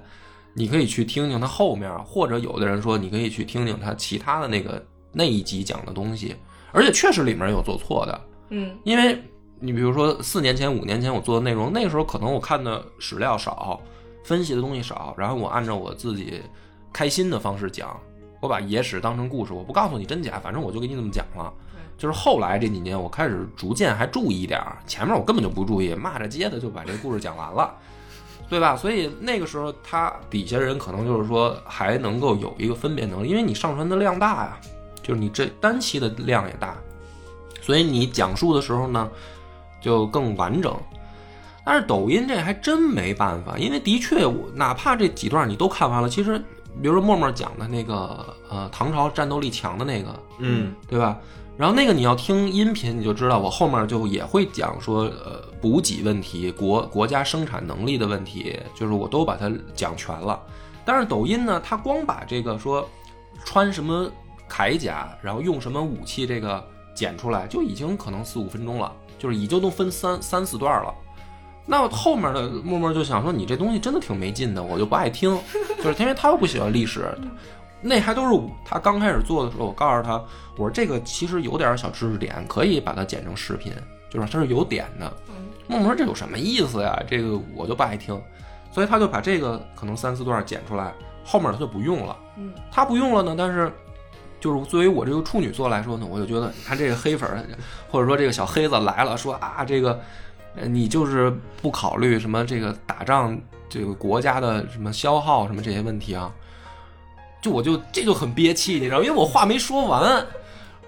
[0.58, 6.34] 你可以去听听他后面，或者有的人说你可以去听听他其他的那个那一集讲的东西，
[6.72, 9.22] 而且确实里面有做错的，嗯因为
[9.60, 13.80] 你比如说四年前、五年前我做的内容，那个时候可能我看的史料少，
[14.24, 16.42] 分析的东西少，然后我按照我自己
[16.94, 18.00] 开心的方式讲，
[18.40, 21.54] 我把野史当成故事，我不告诉你真假，反正我就给你这么讲了。
[21.98, 27.74] 就是后来这几年，我开始逐渐还注意一点儿，前面我根本就不注意，骂着街的就把这故事讲完了，
[28.56, 28.74] 对吧？
[28.74, 34.58] 所以那个时候他底下人可能就是说还能够有一个分辨能力，因为你上传的量大呀，
[35.04, 36.78] 就是你这单期的量也大，
[37.62, 39.12] 所以你讲述的时候呢
[39.82, 40.74] 就更完整。
[41.66, 46.40] 但是抖音这还真没办法，因为的确我哪怕这几段你都看完了，其实
[46.82, 51.18] 比如说默默讲的那个呃唐朝战斗力强的那个，嗯，对吧？
[51.58, 60.40] 然后那个你要听音频，你就知道我后面就也会讲说，呃，补给问题、国国家生产能力的问题，就是我都把它讲全了。
[60.86, 62.88] 但是抖音呢，它光把这个说
[63.44, 64.08] 穿什么
[64.48, 70.94] 铠甲，然后用什么武器这个剪出来，就已经可能四五分钟了，就是已经都分三三四段了。
[71.66, 75.36] 那后面的默默就想说，你这东西真的挺没劲的，我就不爱听，
[75.84, 77.12] 就是因为他又不喜欢历史，
[77.82, 80.24] 那还都是他刚开始做的时候，我告诉他，
[80.58, 83.74] 我说这个其实有点小知识点，可以把它剪成视频，
[84.12, 85.12] 就是它是有点的。
[85.68, 87.02] 默默说这有什么意思呀？
[87.08, 88.22] 这个我就不爱听，
[88.72, 92.18] 所以他就把这个可能三四段剪出来，后面他就不用了。
[92.38, 93.72] 嗯，他不用了呢，但是
[94.40, 97.30] 就是作为我这个处女座来说呢，我就觉得你看这个黑粉，
[97.90, 100.00] 或者说这个小黑子来了，说啊这个。
[100.58, 101.30] 呃你就是
[101.62, 106.32] 不考虑什么这个打仗这个国家的什么消耗什么这些问题啊，
[107.42, 110.26] 就我就这就很憋气，你知道，因为我话没说完，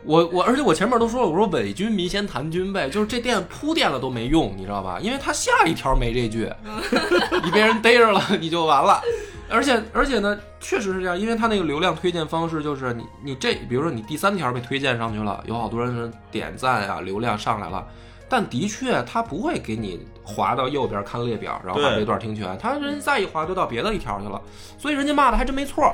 [0.03, 4.99] 我我而且我前面都说了，我说伪军迷先谈军备，就是这店铺垫了都没用，你知道吧？
[5.01, 6.49] 因为他下一条没这句，
[7.43, 9.01] 你被人逮着了你就完了。
[9.49, 17.86] 而且而且呢，确实是这样，因为他那个流量推荐方式就是你你这，比如说你第三条被推荐上去了，有好多人点赞啊，流量上来了。
[18.29, 22.57] 但的确，他不会给你滑到右边看列表，然后把这段听全。
[22.57, 24.41] 他人再一滑就到别的一条去了，
[24.77, 25.93] 所以人家骂的还真没错。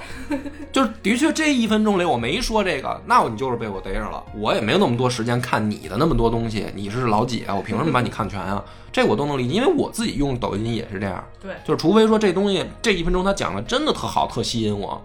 [0.72, 4.24] 就是的确这一分钟里我没说这个，那你就是被我逮着了。
[4.36, 7.54] 我也没有那么多时间看你的那么多东西，你是老几啊？
[7.54, 8.64] 我凭什么把你看全啊？
[8.92, 11.24] 这我都能理解，因为我自己用抖音也是这样。
[11.40, 15.00] 对，就是除非说这东西这一分钟他讲的真的特好，特吸引我，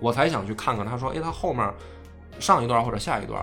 [0.00, 1.68] 我才想去看看他说，哎，他后面
[2.40, 3.40] 上一段或者下一段。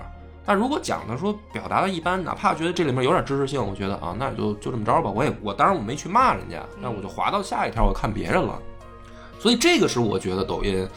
[0.50, 5.08] 但如果讲的说表达的一般，哪怕觉得这里面有点知识性，我觉得啊，那也就就这么着吧。
[5.08, 8.60] 我也我当然我没去骂人家，但我就划到下一条，我看别人了。
[9.38, 10.90] 所以这个是我觉得抖音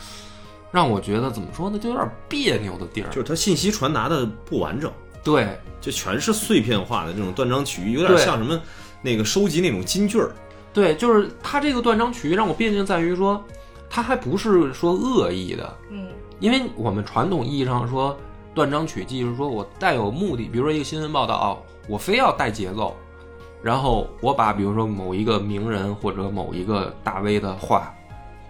[0.70, 3.08] 让我觉得怎么说呢，就有点别扭的地儿。
[3.10, 4.90] 就是它信息传达的不完整，
[5.22, 8.58] 对就全是碎片化的这种断章取义，有点像什么
[9.02, 10.32] 那个收集那种金句儿。
[10.72, 13.44] 对，就是它这个断章取义让我别扭在于说，
[13.90, 16.08] 它还不是说恶意的，嗯
[16.40, 18.18] 因为我们传统意义上说
[18.54, 22.96] 断章取义，就是说我带有目的，比如说一个新闻报道，哦我非要带节奏，
[23.62, 27.92] 然后我把比如说某一个名人或者某一个大 V 的话，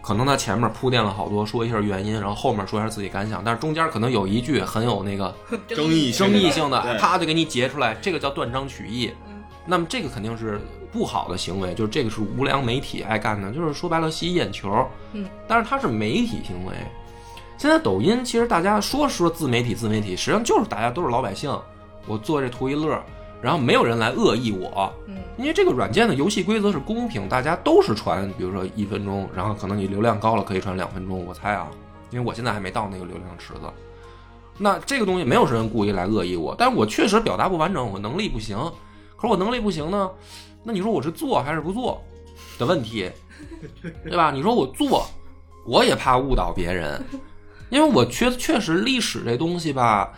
[0.03, 5.35] 可能他前面铺垫了好多，说一下原因，然后后面说一下自己感想，但是中间可能有一句很有那个
[5.69, 9.43] 争议性争议性的，对啪就给你截出来，这个叫断章取义嗯。
[9.65, 10.61] 那么这个肯定是
[10.93, 14.87] 不好的行为，就是这个是无良媒体爱干的，就是说白了吸眼球。
[15.13, 16.75] 嗯，但是它是媒体行为。
[17.63, 21.57] 现在抖音其实大家说说自媒体自媒体，实际上就是大家都是老百姓，
[22.09, 23.01] 我做这图一乐，
[23.41, 24.93] 然后没有人来恶意我。
[25.07, 31.69] 嗯因为这个软件的游戏规则是公平，大家都是传，比如说一分钟，然后可能你流量高了可以传两分钟，我猜啊，
[32.11, 33.61] 因为我现在还没到那个流量池子。
[34.59, 38.59] 那这个东西没有人故意来恶意我，但是我确实表达不完整，我能力不行。
[39.17, 40.11] 可是我能力不行呢，
[40.65, 42.03] 那你说我是做还是不做
[42.59, 43.09] 的问题，
[44.03, 44.33] 对吧？
[44.33, 45.07] 你说我做，
[45.65, 47.01] 我也怕误导别人，
[47.73, 50.13] 因为我确确实历史这东西吧，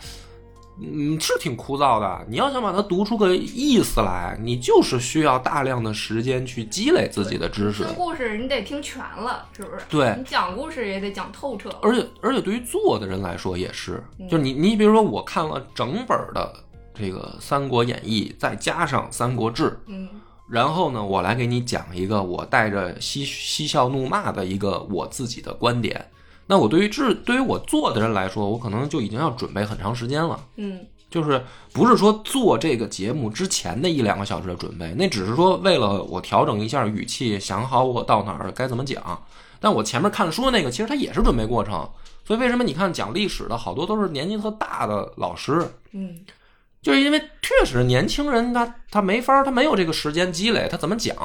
[0.77, 2.25] 嗯，是挺枯燥的。
[2.27, 7.93] 你要想把它读出个意思来，你就是需要大量的时间去积累自己的知识听。
[7.93, 9.85] 故事你得听全了，是不是？
[9.89, 11.69] 对你讲故事也得讲透彻。
[11.81, 16.53] 而且而且对于做的人来说也是，嗯就是你你比如说我看了整本的
[16.93, 20.09] 这个《三国演义》，再加上《三国志》，嗯
[20.49, 26.05] 然后呢，我来给你讲一个我带着嬉嬉笑怒骂的一个我自己的观点。
[26.47, 30.39] 那我对于这对于我做的人来说，我可能就已经要准备很长时间了。
[30.57, 39.23] 嗯就是不是说做这个节目之前的一两个小时的准备，那只是说为了我调整一下语气，想好我到哪儿该怎么讲。
[39.61, 41.87] 但我前面看书那个，其实它也是准备过程。
[42.25, 46.19] 所以为什么你看讲历史的好多都是年纪特大的老师，嗯
[46.81, 51.15] 就是因为确实年轻人他他没法儿，他没有这个时间积累，他怎么讲？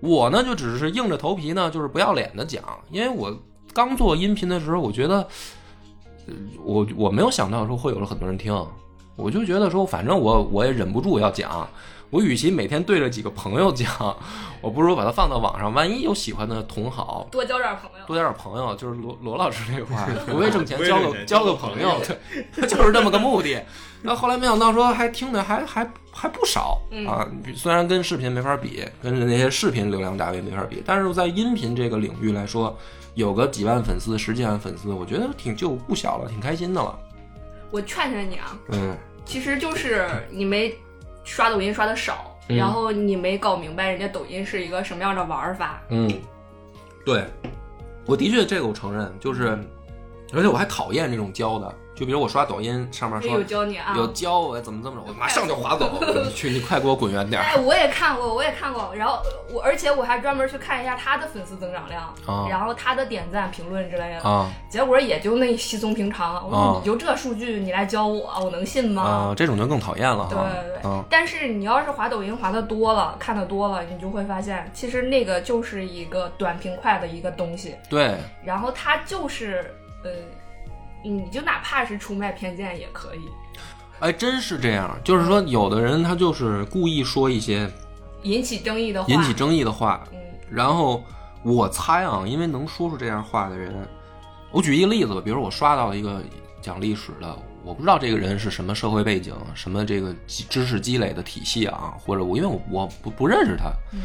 [0.00, 3.34] 我呢就只是硬着头皮呢，就是不要脸的讲，因为我
[3.76, 5.16] 刚做音频的时候，我觉得，
[6.26, 6.32] 呃
[6.64, 8.50] 我我没有想到说会有了很多人听，
[9.16, 11.68] 我就觉得说，反正我我也忍不住要讲，
[12.08, 14.16] 我与其每天对着几个朋友讲，
[14.62, 18.06] 我不如把它放到网上，万一有喜欢的同好，多交点朋友。
[18.06, 22.00] 多交点朋友，就是罗罗老师这个话， 不为挣钱，交个交个个朋友，
[22.66, 23.60] 就是这么个目的。
[24.02, 32.76] 那后来没想到说还听的还还还不少嗯啊，虽然跟视频没法比，跟那些视频流量大 V 没法比，但是在音频这个领域来说，
[33.16, 36.96] 有个几万粉丝、十几万粉丝，我觉得挺就不小了，挺开心的了。
[37.70, 40.72] 我劝劝你啊，嗯其实就是你没
[41.24, 45.82] 刷抖音刷的少，嗯然后你没搞明白人家抖音是一个什么样的玩法。
[45.88, 46.08] 嗯，
[47.06, 47.24] 对，
[48.04, 49.58] 我的确这个我承认，就是，
[50.34, 57.44] 而且我还讨厌这种教的，就比如我刷抖音上面也说有教你啊，有教我怎么怎么着，我马上就划走， 你去你快给我滚远点儿。
[57.44, 59.18] 哎，我也看过，我也看过，然后
[59.50, 66.34] 我而且我还专门去看一下他的粉丝增长量，啊然后他的点赞、评论之类的，啊结果也就那稀松平常。
[66.44, 69.02] 我说啊你就这数据，你来教我，我能信吗？
[69.02, 70.38] 啊，这种就更讨厌了对。
[70.38, 80.10] 对对，啊但是你要是滑抖音滑的多了，看的多了，你就会发现，其实那个就是一个短平快的一个东西，对，然后它就是呃，
[81.08, 83.28] 你就哪怕是出卖偏见也可以。
[84.00, 84.94] 哎，真是这样。
[85.02, 87.70] 就是说，有的人他就是故意说一些
[88.22, 90.18] 引起争议的话，引起争议的话，嗯
[90.50, 91.02] 然后
[91.42, 93.74] 我猜啊，因为能说出这样话的人，
[94.50, 96.22] 我举一个例子吧，比如我刷到一个
[96.60, 104.02] 讲历史的，我不知道这个人是什么社会背景，什么这个知识积累的体系啊，或者我因为我我不不认识他，嗯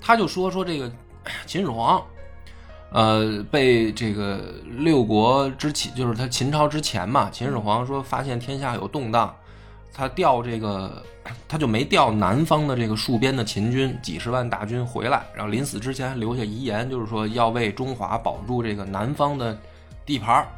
[0.00, 0.90] 他就说说这个
[1.24, 2.04] 哎秦始皇，
[2.90, 4.40] 呃，被这个
[4.78, 9.34] 六国之前，就是他秦朝之前嘛，秦始皇说发现天下有动荡，
[9.92, 11.02] 他调这个
[11.46, 19.58] 他就没调南方的这个戍边的秦军几十万大军回来，然后临死之前还留下遗言，就是说要为中华保住这个南方的
[20.06, 20.48] 地盘儿，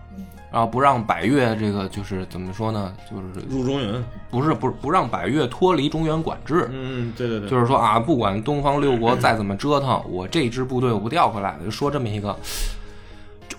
[0.53, 12.37] 然后不让百越这个就是怎么说呢，就是入中原，不是不是不让百越脱离中原管制，嗯，对对对，就是说啊，不管东方六国再怎么折腾，我这支部队我不调回来，就说这么一个。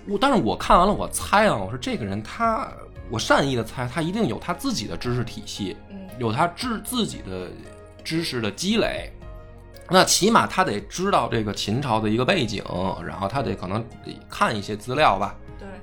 [0.08, 2.68] 我，但是我看完了，我猜啊，我说这个人他，
[3.10, 7.48] 我善意的猜，他一定有他自己的知识体系，嗯有他知自己的
[8.04, 9.12] 知识的积累。
[9.90, 12.64] 那起码他得知道这个秦朝的一个背景，
[13.06, 13.84] 然后他得可能
[14.30, 15.36] 看一些资料吧。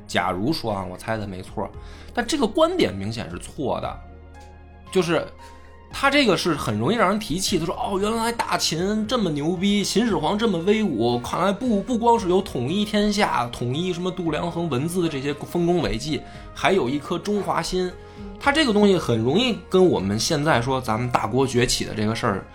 [0.08, 1.70] 假如说啊，我猜的没错，
[2.12, 4.00] 但这个观点明显是错的，
[4.90, 5.24] 就是
[5.92, 7.58] 他这个是很容易让人提气。
[7.58, 16.20] 他说：“哦，原来大秦这么牛逼，秦始皇这么威武，看来不不光是有统一天下、统一什么度量衡文字的这些丰功伟绩，
[16.54, 17.90] 还有一颗中华心。
[18.40, 22.46] 他这个东西很容易跟我们现在说咱们大国崛起的这个事儿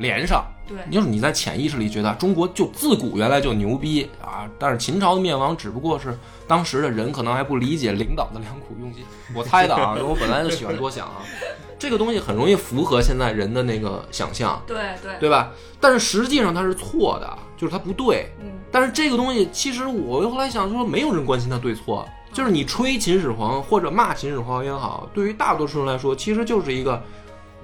[0.00, 0.44] 连上。
[0.66, 9.02] 对，就是你在潜意识里觉得中国就自古原来就牛逼啊，但是秦朝的灭亡只不过是当时的人可能还不理解领导的良苦用心。
[9.34, 11.22] 我猜的啊，因为我本来就喜欢多想啊，
[11.76, 15.50] 这个东西很容易符合现在人的那个想象，对对，对吧？
[15.80, 18.32] 但是实际上它是错的，就是它不对。
[18.40, 27.02] 嗯但是这个东西，其实我后来想说，没有人关心它对错，就是你吹秦始皇或者骂秦始皇也好，对于大多数人来说，其实就是一个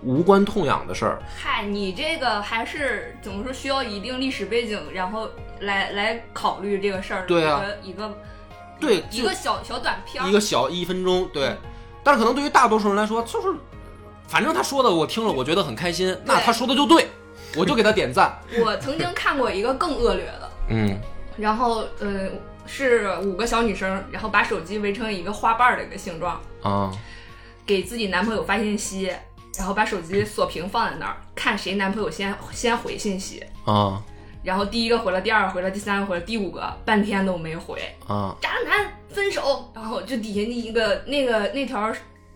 [0.07, 1.19] 无关痛痒的事儿。
[1.37, 5.29] 嗨，你这个还是怎么说，需要一定历史背景，然后
[5.61, 8.17] 来来考虑这个事儿的对啊一个
[8.79, 11.57] 对，一个小小短片儿一个小一分钟，对。
[12.05, 13.59] 但是可能对于大多数人来说，就是
[14.29, 17.09] 反正他说的我听了，我觉得很开心，那他说的就对，
[17.57, 18.39] 我就给他点赞。
[18.65, 20.97] 我曾经看过一个更恶劣的， 嗯
[21.37, 22.29] 然后呃
[22.65, 26.93] 是五个小女生，然后把手机围成一个花瓣儿的一个形状，啊
[27.67, 29.13] 给自己男朋友发信息，
[29.59, 33.45] 然后把手机锁屏放在那儿，看谁男朋友先先回信息。
[33.65, 34.03] 啊
[34.45, 39.69] 然后第一个回了，第二个回了，第三个回了，第五个半天都没回，啊渣男分手。
[39.75, 41.93] 然后就底下那一个那个那条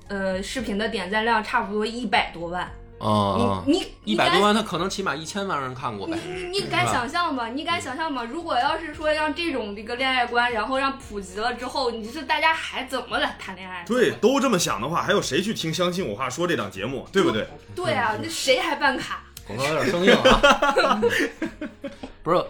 [0.08, 2.68] 呃视频的点赞量差不多一百多万，
[3.01, 6.18] 啊，你你你敢一百多万，他可能起码一千万人看过呗。
[6.53, 7.48] 你你敢想象吗？
[7.48, 8.22] 你敢想象吗？
[8.24, 13.82] 如果要是说让这种这个恋爱观，然后让普及了之后，你说大家还怎么来谈恋爱？
[13.86, 17.48] 对，都这么想的话，还有谁去听《相信我话说》这档节目，对不对？
[17.74, 19.22] 对啊，那谁还办卡？
[19.46, 21.01] 广告有点生硬啊。
[22.22, 22.44] 不是，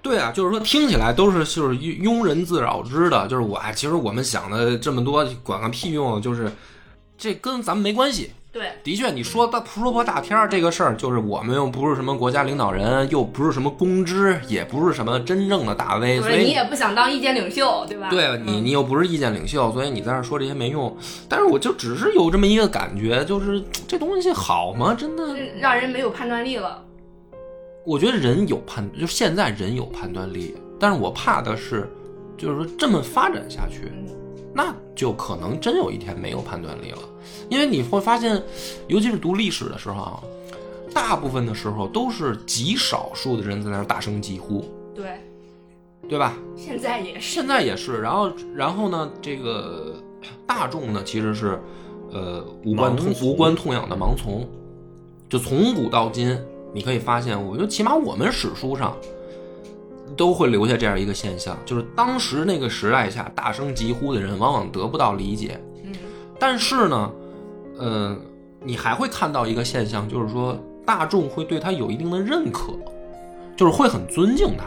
[0.00, 6.48] 对啊，就是说听起来都是就是庸人自扰之的，就是我哎，其实我们想的这么多管个屁用，就是
[7.18, 8.30] 这跟咱们没关系。
[8.56, 18.08] 对，的确，你说大说破大天儿这个事儿，就是我们又不是什么国家领导人，又不是什么公知，也不是什么真正的大 V，所以你也不想当意见领袖，对吧？
[18.08, 20.96] 对你，你又不是意见领袖，所以你在那说这些没用。
[21.28, 24.96] 但是我就只是有这么一个感觉，就是这东西好吗？
[24.98, 26.82] 真的，让人没有判断力了。
[27.84, 31.86] 我觉得人有判，就现在人有判断力，但是我怕的是，
[32.38, 33.92] 就是说这么发展下去，
[34.56, 36.98] 那就可能真有一天没有判断力了。
[37.50, 38.42] 因为你会发现，
[38.88, 40.22] 尤其是读历史的时候啊，
[40.94, 45.20] 大部分的时候都是极少数的人在那儿大声疾呼，对，
[46.08, 46.32] 对吧？
[46.56, 47.34] 现在也是。
[47.34, 50.02] 现在也是，然后然后呢，这个
[50.46, 51.60] 大众呢其实是
[52.10, 54.48] 呃无关痛无关痛痒的盲从，
[55.28, 56.38] 就从古到今，
[56.72, 58.96] 你可以发现，我觉得起码我们史书上
[60.16, 65.92] 都会留下这样一个现象，就是当时那个时代下大声疾呼的人往往得不到理解，嗯，
[66.38, 67.12] 但是呢，
[67.78, 68.16] 呃，
[68.62, 72.72] 你还会看到一个现象，就是说大众会对他有一定的认可，
[73.56, 74.66] 就是会很尊敬他。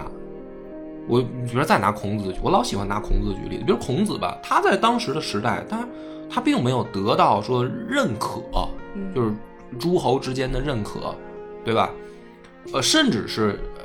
[1.07, 3.63] 我比如说再拿孔子举，我老喜欢拿孔子举例子。
[3.63, 5.87] 比如孔子吧，他在当时的时代，他
[6.29, 8.41] 他并没有得到说认可，
[8.93, 9.33] 嗯就是
[9.79, 11.15] 诸侯之间的认可，
[11.65, 11.89] 对吧？
[12.73, 13.78] 呃，甚至是呃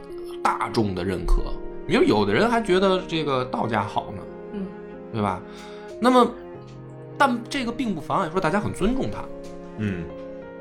[0.45, 1.43] 大众的认可。
[1.87, 4.23] 比如有的人还觉得这个道家好呢，
[4.53, 4.67] 嗯，
[5.11, 5.41] 对吧？
[6.01, 6.31] 那么，
[7.17, 9.25] 但这个并不妨碍说大家很尊重他，
[9.79, 10.05] 嗯，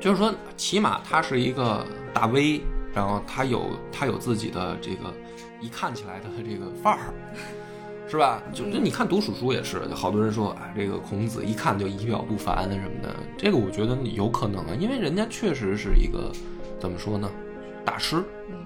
[0.00, 2.62] 就是说，起码他是一个大 V，
[2.94, 5.12] 然后他有他有自己的这个
[5.60, 7.14] 一看起来的这个范儿，
[8.08, 8.42] 是吧？
[8.52, 16.30] 就就你看读史书也是，好多人说啊，这个孔子一看就仪表不凡什么的，这个我觉得有可能啊，因为人家确实是一个
[16.78, 17.30] 怎么说呢，
[17.84, 18.56] 大师，嗯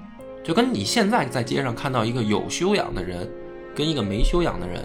[0.48, 3.28] 就跟你现在在街上看到一个有修养的人，
[3.74, 4.82] 跟一个没修养的人，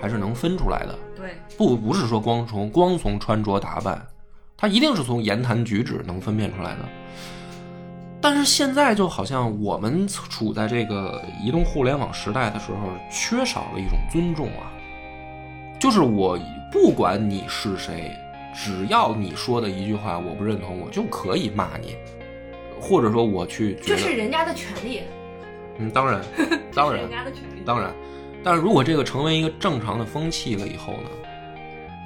[0.00, 0.98] 还是能分出来的。
[1.14, 4.04] 对，不不是说光从光从穿着打扮，
[4.56, 6.80] 他一定是从言谈举止能分辨出来的。
[8.20, 14.66] 但是现在就好像我们处在这个移动互联网时代的时候，缺少了一种尊重啊。
[15.78, 16.36] 就是我
[16.72, 18.10] 不管你是谁，
[18.52, 21.94] 只要你说的一句话我不认同，我就可以骂你，
[22.80, 25.02] 或者说我去觉得，这 是人家的权利，
[25.78, 26.20] 嗯，当然，
[26.74, 27.62] 当然人，家的权利。
[27.64, 27.94] 当然，
[28.42, 31.10] 但是如果这个成为一个正常的风气了以后呢，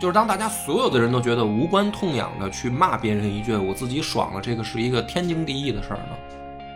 [0.01, 6.16] 就是当大家所有的人都觉得无关痛痒的去骂别人一句，我自己爽了，这个是一个天经地义的事儿呢。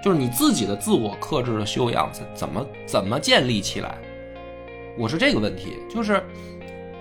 [0.03, 3.97] 就是你自己的自我克制的修养怎怎么怎么建立起来？
[4.99, 6.23] 我是这个问题，就是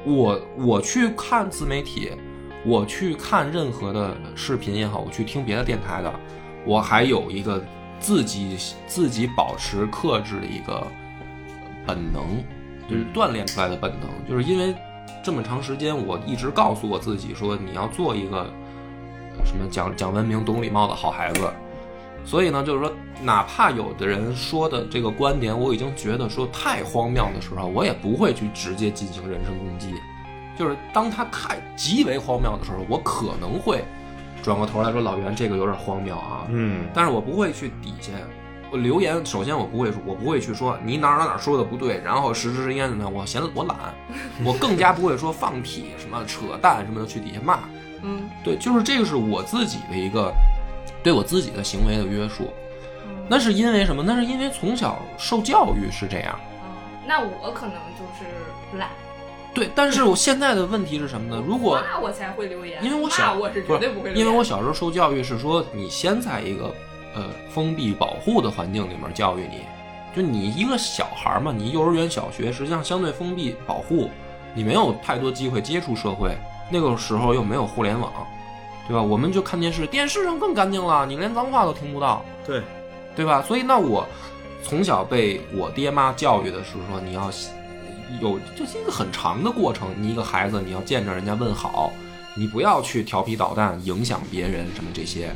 [0.05, 2.11] 我我去看自媒体，
[2.65, 6.13] 我去看任何的视频也好，我去听别的电台的，
[6.65, 7.63] 我还有一个
[7.99, 8.57] 自己
[8.87, 10.85] 自己保持克制的一个
[11.85, 12.43] 本能，
[12.89, 14.73] 就是锻炼出来的本能，就是因为
[15.23, 18.45] 这么长时间，我一直告诉我自己说，你要做一个
[19.45, 21.49] 什么讲讲文明、懂礼貌的好孩子。
[22.25, 22.89] 所以呢，就是说，
[23.21, 29.93] 哪怕有的人说的这个观点，我已经觉得说太荒谬的时候，我也不会去直接进行人身攻击。
[30.57, 33.83] 就是当他太极为荒谬的时候，我可能会
[34.43, 38.11] 转过头来说：“老袁，这个有点荒谬啊。”嗯，但是我不会去底下
[38.69, 39.25] 我留言。
[39.25, 43.77] 首先，我不会说，我不会去说你哪哪哪说的不对，然后实实验的呢，我嫌我懒，
[44.43, 47.59] 我更加不会说放屁什么扯淡什么的去底下骂。
[48.01, 50.33] 嗯，对，就是这个是我自己的一个
[51.01, 52.51] 对我自己的行为的约束。
[53.29, 54.03] 那是因为什么？
[54.03, 56.33] 那是因为从小受教育是这样。
[56.33, 56.67] 哦
[57.05, 58.87] 那我可能就是懒，
[59.53, 61.43] 对，但是我现在的问题是什么呢？
[61.45, 66.73] 如果骂我才会留言，因为我小我是绝对不会留言，因为我小时候受教育是说，你先在一个
[67.15, 69.61] 呃封闭保护的环境里面教育你，
[70.15, 74.09] 就你一个小孩嘛，你幼儿园、小学实际上相对封闭保护，
[74.55, 76.35] 你没有太多机会接触社会，
[76.71, 78.11] 那个时候又没有互联网，
[78.87, 79.01] 对吧？
[79.03, 82.63] 我们就看电视，电视上更干净了，你连脏话都听不到，对，
[83.15, 83.43] 对吧？
[83.43, 84.07] 所以那我
[84.63, 87.29] 从小被我爹妈教育的是说，你要
[88.21, 89.89] 有这是一个很长的过程。
[89.99, 91.91] 你一个孩子，你要见着人家问好，
[92.35, 95.33] 你不要去调皮捣蛋，影响别人什么这些。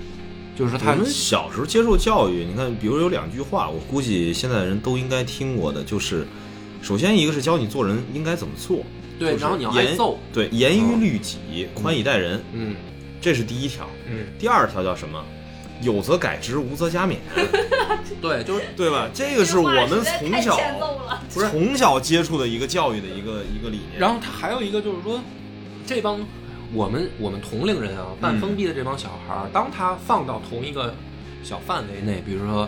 [0.55, 6.25] 就是他我们小时候接受教育，你看，比如有两句话，我估计现在的人都应该听过的，就是，
[6.81, 8.79] 首先一个是教你做人应该怎么做，
[9.19, 12.75] 对，就是然后你要挨严揍，对，严于律己，宽以待人，嗯
[13.21, 13.87] 这是第一条。
[14.09, 15.23] 嗯，第二条叫什么？
[15.81, 17.17] 有则改之，无则加勉，
[18.19, 19.07] 对，就是对吧？
[19.13, 20.57] 这个是我们从小
[21.31, 23.99] 不是从小接触的一个教育的一个一个理念。
[23.99, 25.21] 然后他还有一个就是说，
[25.85, 26.19] 这帮
[26.73, 30.93] 我们我们同龄人啊，半封闭的这帮小孩儿，当他放到同一个
[31.43, 32.67] 小范围内，比如说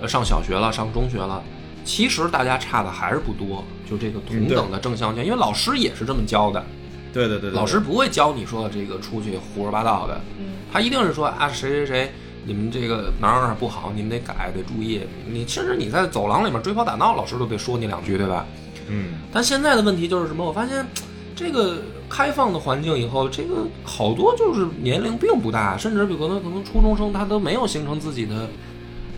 [0.00, 1.42] 呃上小学了，上中学了，
[1.84, 6.64] 其实大家差的还是不多，就这个同等的正向性，因为老师也是这么教的，
[7.12, 12.12] 对对对对，老师不会教你说这个出去胡说八道的，嗯他一定是说啊谁谁谁。
[12.46, 15.00] 你们这个哪儿哪儿不好，你们得改，得注意。
[15.26, 18.46] 你甚至你在走廊里面追跑打闹，老师都得说你两句，对吧？
[18.88, 20.44] 嗯，但现在的问题就是什么？
[20.44, 20.86] 我发现
[21.34, 21.78] 这个
[22.08, 28.46] 开放的环境以后，这个好多就是年龄并不大，甚至比可能可能初中生他都没有形成自己的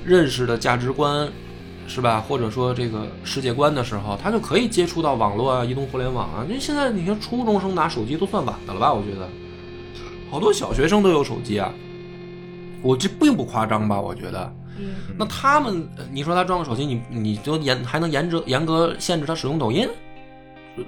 [0.05, 1.29] 认识的价值观，
[1.89, 2.21] 是吧？
[2.21, 6.45] 或者说这个世界观的时候，他就可以接触到网络啊、移动互联网啊。
[6.49, 8.93] 因为现在你看初中生拿手机都算晚的了吧？
[8.93, 9.29] 我觉得
[10.31, 11.73] 好多小学生都有手机啊。
[12.87, 14.01] 我这并不夸张吧？
[14.01, 19.89] 我觉得，嗯那他们，呃你说他装个手机，你你就严还能严格严格限制他使用抖音？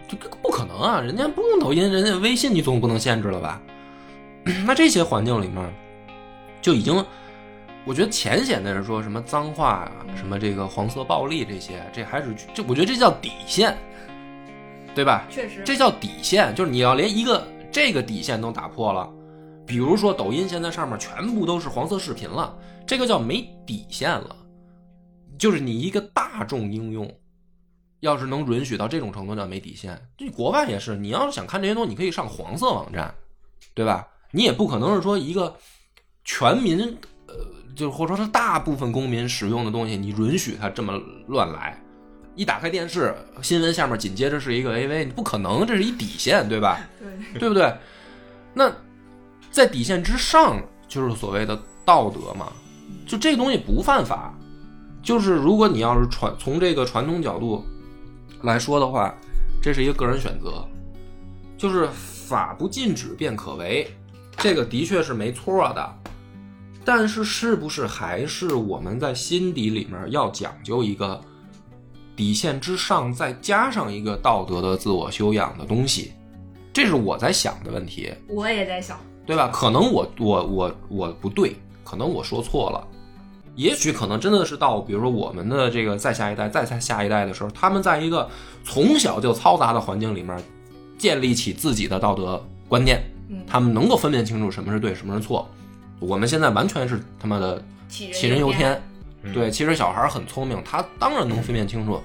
[0.08, 1.00] 这这个不可能啊！
[1.00, 3.60] 人家不用抖音，人家微信你总不能限制了吧？
[4.66, 5.74] 那这些环境里面，
[6.60, 7.04] 就已经，
[7.86, 13.74] 我觉得浅显的是说什么脏话啊，什么这个黄色暴力这些，这还是这我觉得这叫底线，
[14.94, 15.24] 对吧？
[15.30, 19.08] 确实，这叫底线，就是你要连一个这个底线都打破了，
[19.68, 22.56] 比如说抖音现在上面全部都是黄色视频了，
[22.86, 24.34] 这个叫没底线了。
[25.38, 27.14] 就是你一个大众应用，
[28.00, 30.00] 要是能允许到这种程度，叫没底线。
[30.16, 33.14] 这国外也是，你要是想看这些东西，你可以上黄色网站，
[33.74, 34.08] 对吧？
[34.30, 35.54] 你也不可能是说一个
[36.24, 36.80] 全民，
[37.26, 37.34] 呃，
[37.76, 41.78] 就是或者说是大部分公民使用的东西，你允许它这么乱来。
[42.34, 46.80] 一打开电视，新闻下面紧接着是一个 AV，你不可能，这是一底线，对吧？
[47.34, 47.72] 对，对不对？
[48.54, 48.72] 那
[49.58, 52.52] 在底线之上，就是所谓的道德嘛。
[53.04, 54.32] 就这东西不犯法，
[55.02, 57.64] 就是如果你要是传从这个传统角度
[58.42, 59.12] 来说的话，
[59.60, 60.64] 这是一个个人选择，
[61.56, 63.90] 就是法不禁止便可为，
[64.36, 65.94] 这个的确是没错的。
[66.84, 71.20] 但是是不是还是我们在心底里面要讲究一个
[72.14, 76.12] 底线之上再加上一个道德的自我修养的东西？
[76.72, 78.96] 这是我在想的问题，我也在想，
[79.28, 79.48] 对吧？
[79.52, 81.54] 可能我我我我不对，
[81.84, 82.82] 可能我说错了，
[83.54, 88.26] 也许可能真的是到比如说我们的这个再下一代、再下下一代的时候，他们在一个
[88.64, 90.42] 从小就嘈杂的环境里面
[90.96, 95.46] 建立起自己的道德观念，嗯，他们能够分辨清楚什么是对，什么是错。
[96.00, 98.72] 我们现在完全是他妈的杞杞人忧天。
[99.22, 102.00] 嗯对，其实小孩很聪明，他当然能分辨清楚。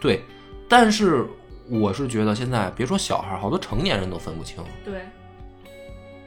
[0.00, 0.22] 对，
[0.68, 1.26] 但是
[1.68, 4.62] 我是觉得现在别说小孩，好多成年人都分不清。
[4.84, 5.02] 对，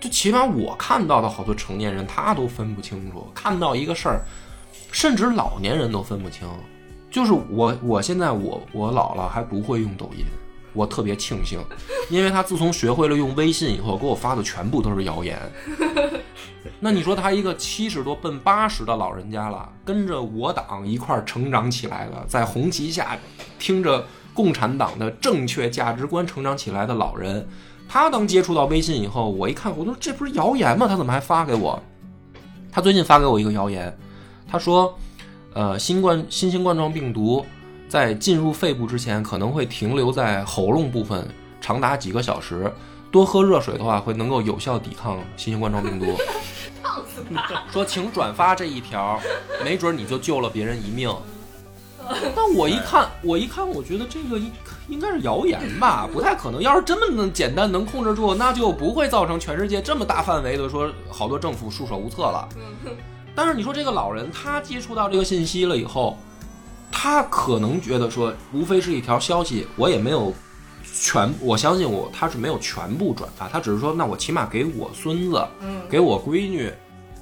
[0.03, 3.25] 就起码我看到的好多成年人，他都分不清楚。
[3.33, 4.21] 看到一个事儿，
[4.91, 6.45] 甚至老年人都分不清。
[7.09, 10.25] 就是我，我现在我我姥姥还不会用抖音，
[10.73, 11.57] 我特别庆幸，
[12.09, 15.39] 因为她自从学会了用微信以后，给我发的全部都是谣言。
[16.81, 23.17] 那你说他一个七十多奔八十的老人家了，跟着我党一块儿成长起来的，在红旗下
[23.57, 27.47] 听着共产党的正确价值观成长起来的老人，
[27.88, 30.88] 他当接触到微信以后，我一看，我说这不是谣言吗？
[30.88, 31.81] 他怎么还发给我？
[32.71, 33.95] 他最近发给我一个谣言，
[34.49, 34.97] 他说，
[35.53, 37.45] 呃，新冠新型冠状病毒
[37.88, 41.27] 在进入肺部之前，可能会停留在喉咙部分，
[41.61, 42.71] 长达几个小时。
[43.11, 46.17] 多喝热水的话，会能够有效抵抗新型冠状病毒。
[47.71, 49.19] 说请转发这一条，
[49.63, 51.15] 没准你就救了别人一命。
[52.35, 54.51] 但我一看，我一看，我觉得这个应
[54.87, 56.61] 应该是谣言吧，不太可能。
[56.61, 62.47] 要是这么能简单能控制住，那就不会造成全世界这么大范围的说好多政府束手无策了。
[63.35, 66.17] 但是你说这个老人，他接触到这个信息了以后，
[66.91, 70.31] 他可能觉得说，无非是一条消息，我也没有
[70.83, 76.71] 全，我相信我他是没有全部转发，他只是说，那我起码给我孙子，嗯，给我闺女，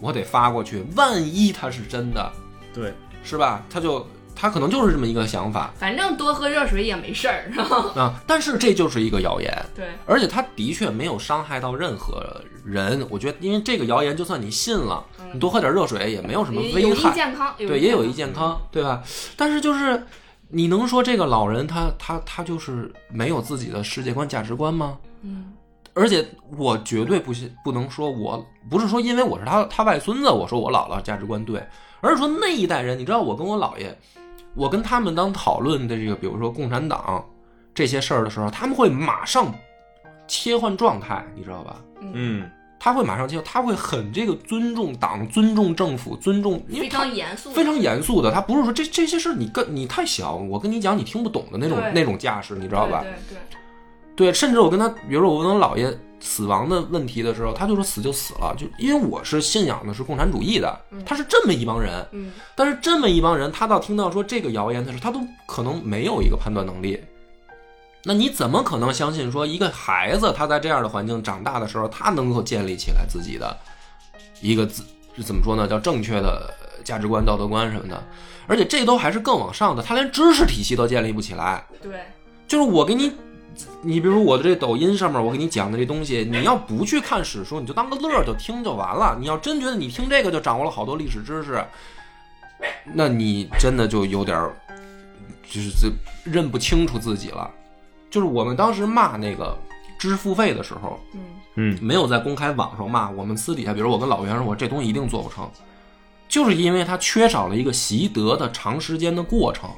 [0.02, 2.30] 我得发过去，万一他是真的，
[2.74, 3.64] 对，是吧？
[3.70, 4.06] 他就
[4.36, 7.76] 他可能就是这么一个想法反正多喝热水也没事儿，是吧？
[7.96, 12.24] 啊，但是这就是一个谣言，对，而且他的确没有伤害到任何
[12.66, 13.06] 人。
[13.10, 19.04] 我觉得，因为这个谣言，就算你信了，你多喝点热水也没有什么也有益危害，健康，对，也有益益健康，对吧？
[19.36, 20.04] 但是就是
[20.50, 24.98] 你能说这个老人他他他就是没有自己的世界观价值观吗？
[25.24, 25.54] 嗯
[25.94, 26.26] 而且
[26.58, 31.62] 我绝对不信，不能说我不是说因为我是他他外孙子，我说我姥姥价值观对，
[32.00, 33.94] 而是说那一代人，你知道我跟我姥爷，
[34.56, 37.24] 我跟他们当讨论的这个，比如说共产党
[37.74, 39.54] 这些事儿的时候，他们会马上
[40.28, 41.78] 切换状态，你知道吧？
[42.02, 42.50] 嗯，
[42.80, 53.02] 他会马上切换，他会很这个尊重党、尊重政府、尊重，因为非常严肃，非常严肃的，他不是说这这些事儿你跟你太小，我跟你讲你听不懂的那种那种架势，你知道吧？
[53.02, 53.38] 对对
[54.16, 67.02] 对，对，甚至我跟他，比如说我跟我姥爷死亡的问题的时候，他就说死就死了，就因为我是信仰的是共产主义的，他是这么一帮人，嗯，但是这么一帮人，他到听到说这个谣言的时候，他都可能没有一个判断能力。
[68.04, 73.58] 那你怎么可能相信说一个孩子他在这样的环境长大的时候，他能够建立起来自己的
[74.42, 74.84] 一个自
[75.24, 76.54] 怎么说呢，叫正确的
[76.84, 78.04] 价值观、道德观什么的？
[78.48, 81.64] 而且这都还是更往上的，他连知识体系都建立不起来。
[81.82, 82.02] 对，
[82.48, 83.12] 就是我给你，
[83.82, 89.18] 你比如我的这抖音上面我给你讲的这东西，你要不去看史书，你就当个乐儿就听就完了。
[89.20, 91.64] 你要真觉得你听这个就掌握了好多历史知识，
[92.94, 94.56] 那你真的就有点儿，
[95.50, 95.92] 就是这
[96.24, 97.50] 认不清楚自己了。
[98.10, 99.58] 就是我们当时骂那个
[100.00, 101.20] 知识付费的时候，嗯
[101.56, 105.50] 嗯，没有在公开网上骂，我们私底下，比如我跟老袁说，我这东西一定做不成，
[106.30, 109.70] 就是因为它缺少了一个习得的长时间的过程。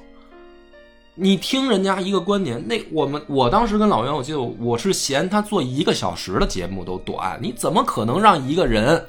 [1.15, 9.05] 你听人家一个观点，那我们我当时跟老袁，我记得我我是嫌他做一个小时的节目都短，你怎么可能让一个人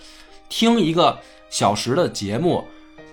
[0.51, 2.63] 听一个小时的节目，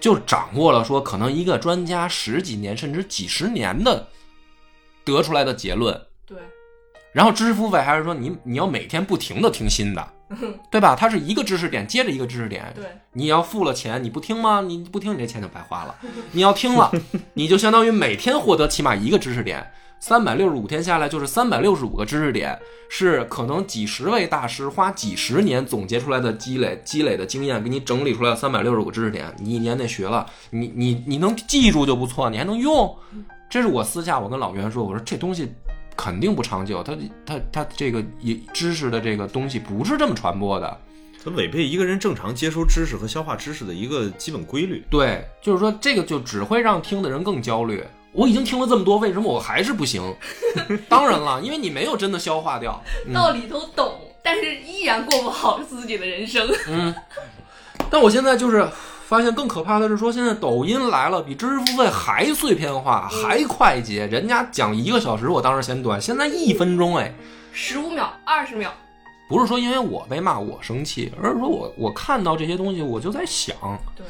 [0.02, 4.06] 就掌握了说可能一个专家十几年甚至几十年的
[5.06, 6.00] 得出来的结论？
[6.26, 6.38] 对，
[7.14, 10.06] 然后知识付费还是说你你要每天不停的听新的，
[10.72, 10.96] 对吧？
[10.96, 14.62] 它是一个知识点接着一个知识点，对，你要付了钱，你不听吗？
[14.62, 15.96] 你不听，你这钱就白花了。
[16.32, 16.92] 你要听了，
[17.34, 22.58] 你就相当于每天获得起码一个知识点，三百六十五天下来就是三百六十五个知识点，
[22.90, 32.96] 是可能几十位大师花几十年总结出来的积累积累的经验，给你整理出来三百六十五个知识点，你一年内学了，你你你能记住就不错，你还能用。
[33.50, 35.52] 这是我私下我跟老袁说，我说这东西
[35.96, 40.78] 肯定不长久，它它它这个也知识的这个东西不是这么传播的。
[41.24, 44.84] 它违背一个人正常接收知识和消化知识的一个基本规律。
[44.90, 47.84] 对，就是说这个就只会让听的人更焦虑。
[48.12, 50.02] 我已经听了这么多，为什么我还是不行？
[50.90, 52.82] 当然了，因为你没有真的消化掉。
[53.06, 56.50] 嗯道理都懂，但是依然过不好自己的人生。
[56.68, 56.94] 嗯
[57.90, 58.68] 但我现在就是
[59.12, 64.08] 发现更可怕的是说，现在抖音来了，比知识付费还碎片化，还快捷。
[64.08, 67.14] 人家讲一个小时，我当时嫌短，现在一分钟，哎，
[67.52, 68.72] 十五秒、二十秒，
[69.28, 73.54] 不是说因为我被骂我生气，而是说我我看到这些东西，我就在想，
[73.98, 74.06] 对，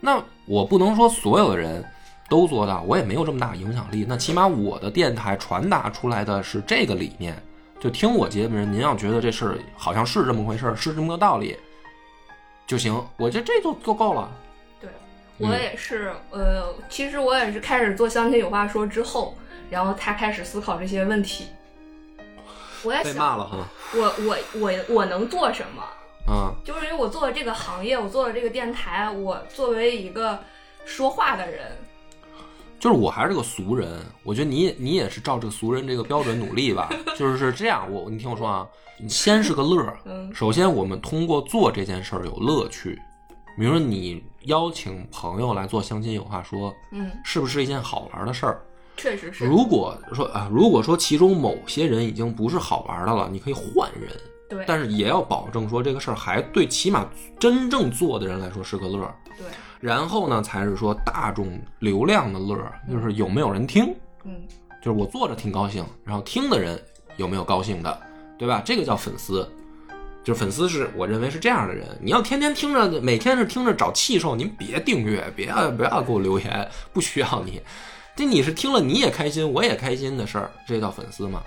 [0.00, 1.82] 那我不能说所有的人
[2.28, 4.04] 都做到，我也没有这么大影响力。
[4.06, 7.42] 那起码我的电台传达出来的是这个理念，
[7.80, 11.56] 就听我节目的人，您要觉得这事儿好像是这么回事儿，是这么个道理
[12.66, 14.30] 就行，我觉得这就就够了。
[15.42, 19.36] 我也是，呃，其实我也是开始做相亲有话说之后，
[19.70, 21.46] 然后他开始思考这些问题。
[22.84, 25.82] 我也被想，骂了哈，我我我我能做什么？
[26.32, 30.38] 啊，就是因为我做了这个行业，我做了这个电台，我作为一个
[30.84, 31.72] 说话的人，
[32.78, 36.88] 就是我还是个俗人，我觉得你也你也是照这个俗人这个标准努力吧。
[37.16, 38.66] 就是是这样，我你听我说啊，
[38.98, 39.98] 你先是个乐儿。
[40.04, 42.96] 嗯首先，我们通过做这件事儿有乐趣，
[43.56, 48.60] 比如说你邀请朋友来做相亲有话说，嗯，是不是一件好玩的事儿？
[48.96, 54.10] 确实是，如果说啊，如果说其中某些人已经不是好玩的了，你可以换人，
[54.48, 59.14] 对但是也要保证说这个事儿还对起码真正做的人来说是个乐儿。
[59.38, 59.46] 对，
[59.80, 64.42] 然后呢，才是说大众流量的乐儿，就是有没有人听，嗯
[64.82, 66.80] 就是我坐着挺高兴，然后听的人
[67.16, 68.00] 有没有高兴的，
[68.36, 68.60] 对吧？
[68.64, 69.48] 这个叫粉丝。
[70.24, 77.60] 就是粉丝是我认为是这样的人，你要天天听着，每天是听着找气受，您别订阅，别不要给我留言，不需要你。
[78.14, 81.42] 这你是听了你也开心，我也开心的事儿，这叫粉丝嘛。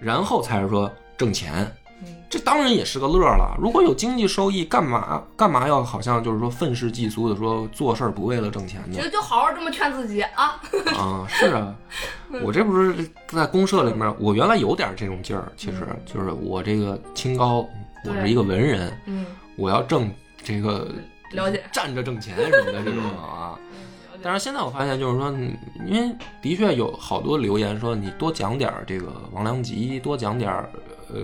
[0.00, 1.70] 然后才是说挣钱，
[2.02, 3.56] 嗯，这当然也是个乐了。
[3.60, 9.02] 如果有经济收益，干嘛干嘛要好像就是说愤世嫉俗的说做事儿不为了挣钱呢觉？
[9.02, 10.60] 得就好好这么劝自己啊，
[10.96, 11.74] 啊，是啊，
[12.42, 12.94] 我这不是
[13.28, 17.68] 在公社里面，我原来有点这种劲儿，其实就是我这个清高，
[18.04, 19.26] 我是一个文人，嗯，
[19.56, 20.10] 我要挣
[20.42, 20.88] 这个
[21.32, 23.58] 了解，站着挣钱什么的这种啊。
[24.20, 30.68] 但是现在我发现，就是说，嗯因为的确有好多留言说你多讲点儿这个王良吉，多讲点儿
[31.08, 31.22] 呃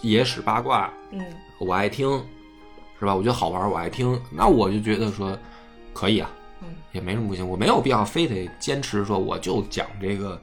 [0.00, 1.20] 野史八卦，嗯
[1.58, 2.08] 我爱听，
[3.00, 3.12] 是吧？
[3.14, 5.36] 我觉得好玩儿，我爱听，那我就觉得说
[5.92, 6.30] 可以啊，
[6.62, 10.40] 嗯也没什么不行，我没有必要非得坚持说我就讲这个，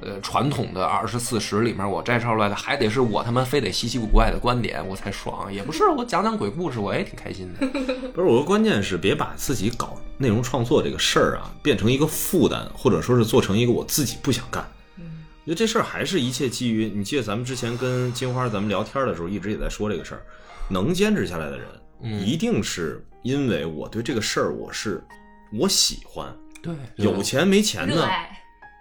[0.00, 7.66] 呃，传统的二十四史里面我摘抄出来的，还得是我他妈非得稀奇古怪的观点我才爽，也不是，我讲讲鬼故事我也挺开心的。
[8.14, 14.62] 不是，我的关键是别把自己搞内容创作这个事儿啊，变成一个负担，或者说是做成一个我自己不想干。
[14.98, 15.04] 嗯
[15.44, 20.20] 因为这事儿还是一切基于你记得咱们之前跟金花咱们聊天的时候，一直也在说这个事儿，
[20.68, 21.66] 能坚持下来的人，
[22.02, 25.02] 嗯一定是因为我对这个事儿我是
[25.50, 26.30] 我喜欢，
[26.62, 28.06] 对，有钱没钱呢，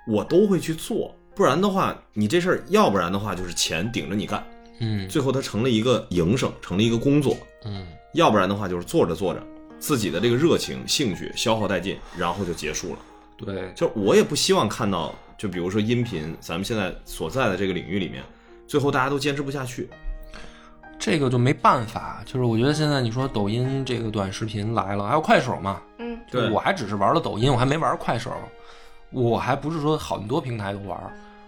[0.08, 4.44] 我都会去做，不然的话，你这事儿要不然的话就是钱顶着你干，
[4.80, 7.36] 嗯最后它成了一个营生，成了一个工作，
[7.66, 9.44] 嗯要不然的话就是做着做着，
[9.78, 13.00] 自己的这个热情、兴趣消耗殆尽，然后就结束了。
[13.38, 18.24] 对，就我也不希望看到，就比如说音频，咱们现在所在的这个领域里面，
[18.66, 19.88] 最后大家都坚持不下去。
[20.98, 28.34] 这个就没办法，就是我觉得现在你说抖音这个短视频来了，还有快手嘛，嗯，对我还只是玩了抖音，我还没玩快手，
[29.12, 31.00] 我还不是说很多平台都玩，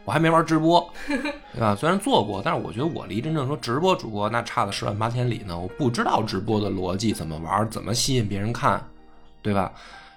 [0.06, 1.76] 我还没玩直播， 对吧？
[1.76, 5.58] 虽然做过，但是我觉得我离真正说直播主播那差的十万八千里呢。
[5.58, 8.82] 我不知道直播的逻辑怎么玩，怎么吸引别人看，
[9.42, 9.72] 对吧？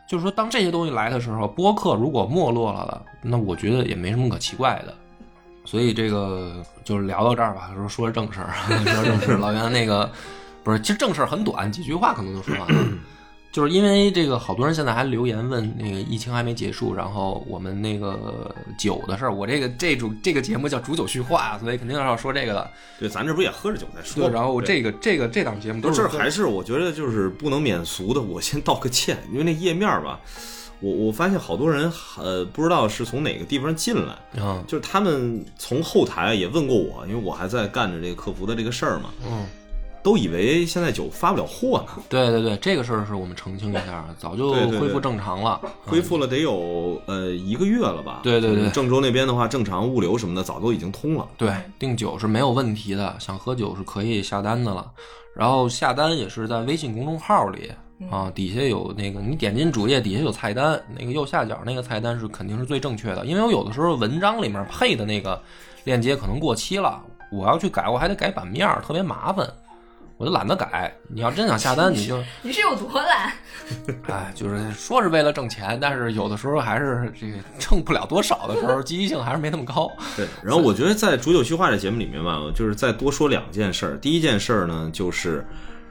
[0.09, 4.95] 就是说，当这些东西来的时候，播客如果没落了的，那我觉得也没什么可奇怪的。
[5.65, 8.51] 所以这个就是聊到这儿吧，说说正事儿，
[8.85, 9.39] 说正事儿。
[9.39, 10.11] 老袁那个
[10.63, 12.89] 不是，其实正事儿很短，几句话可能就说完了。
[13.53, 22.55] 就是因为这个，好多人现在还留言问那个疫情还没结束，然后我们那个酒的事儿，我这个这主这个节目叫煮酒叙话，所以肯定要说这个。
[22.55, 22.71] 的。
[22.99, 30.19] 对，咱这不也喝着酒在说对，然后这个这个这档节目都是这还是我觉得就是不能免俗的，我先道个歉，因为那页面吧，
[30.81, 34.65] 我我发现好多人呃不知道是从哪个地方进来，嗯。
[34.67, 39.45] 就是他们从后台也问过我，因为我还在干着这个客服的这个事儿嘛，嗯，
[40.03, 48.21] 都以为现在酒发不了货呢，对对对，这个事儿是我们澄清一下， 早就恢复正常了，恢复了得有呃一个月了吧？
[48.23, 51.27] 对对对郑州那边的话，正常物流什么的早都已经通了。
[51.37, 54.91] 对，订酒是没有问题的，想喝酒是可以下单的了。
[55.35, 57.71] 然后下单也是在微信公众号里
[58.11, 65.41] 啊，底下有那个你点进主页底下有菜单，那个右下角那个菜单是肯定是最正确的，因为我有的时候文章里面配的那个
[65.85, 67.01] 链接可能过期了，
[67.31, 69.49] 我要去改我还得改版面儿，特别麻烦。
[70.23, 73.33] 我就懒得改，你要真想下单，你就， 你是有多懒？
[74.07, 79.91] 哎，就是说是为了挣钱，但是有的时候还是这个 挣不了多少的时候，积极性还是没那么高。
[80.17, 83.97] 对，然后我觉得在《煮酒叙话》这节目里面吧，就是再多说两件事儿。
[83.99, 85.45] 第一件事儿呢，就是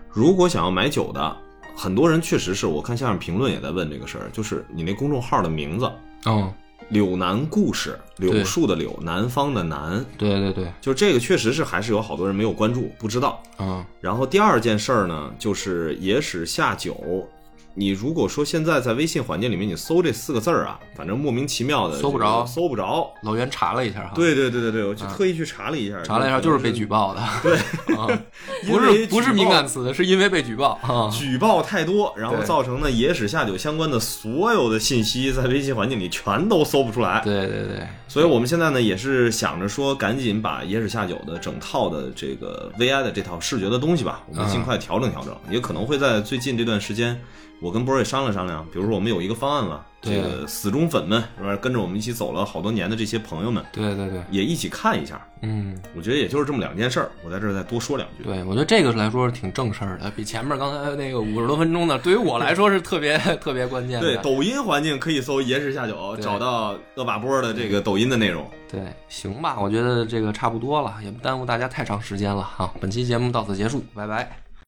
[0.09, 1.35] 如果想要买酒的，
[1.75, 5.91] 很多人确实是我看下面评论也在问这个事儿，就是你那公众号的名字
[6.25, 6.49] 嗯
[6.91, 13.41] ，“柳南故事”，柳树的柳，南方的南，对对对，就这个确实是还是有好多人没有关注，不知道。
[13.59, 17.27] 嗯然后第二件事儿呢，就是野史下酒。
[17.73, 23.13] 你如果说现在在微信环境里面你搜这四个字儿啊，反正莫名其妙的搜不着搜不着。
[23.23, 27.21] 老袁查了一下哈，对对对对对，我就特意去查了一下，查了一下，就是被举报的。
[27.41, 27.55] 对，
[27.95, 28.07] 啊，
[28.67, 31.09] 不是不是敏感词，是因为被举报啊。
[31.09, 37.21] 举报太多，然后造成呢野史下酒相关的所有的信息在微信环境里全都搜不出来。
[37.23, 45.31] 对对对，所以我们现在呢也是想着说，赶紧把野史下酒的整套的这个 VI 的这套视觉的东西吧，我们尽快调整调整。
[45.49, 47.19] 也可能会在最近这段时间，
[47.61, 55.21] 我跟波儿也商量商量，比如说我们有一个方案了，这个死忠粉们是吧，跟着我们一起走了好多年的这些朋友们，对对对，也一起看一下。
[55.43, 58.23] 嗯，我觉得也就是这么两件事儿，我在这儿再多说两句。
[58.23, 64.15] 对，我觉得这个来说是挺正事儿的，比前面刚才那个五十多分钟的，对于我来说是特别 特别关键的。
[64.15, 68.43] 对，抖音环境可以搜“野史下酒”，找到恶把波的这个抖音的内容。
[68.67, 72.73] 对，行吧，我觉得这个差不多了，也不耽误大家太长时间了哈。
[72.79, 74.35] 本期节目到此结束，拜拜。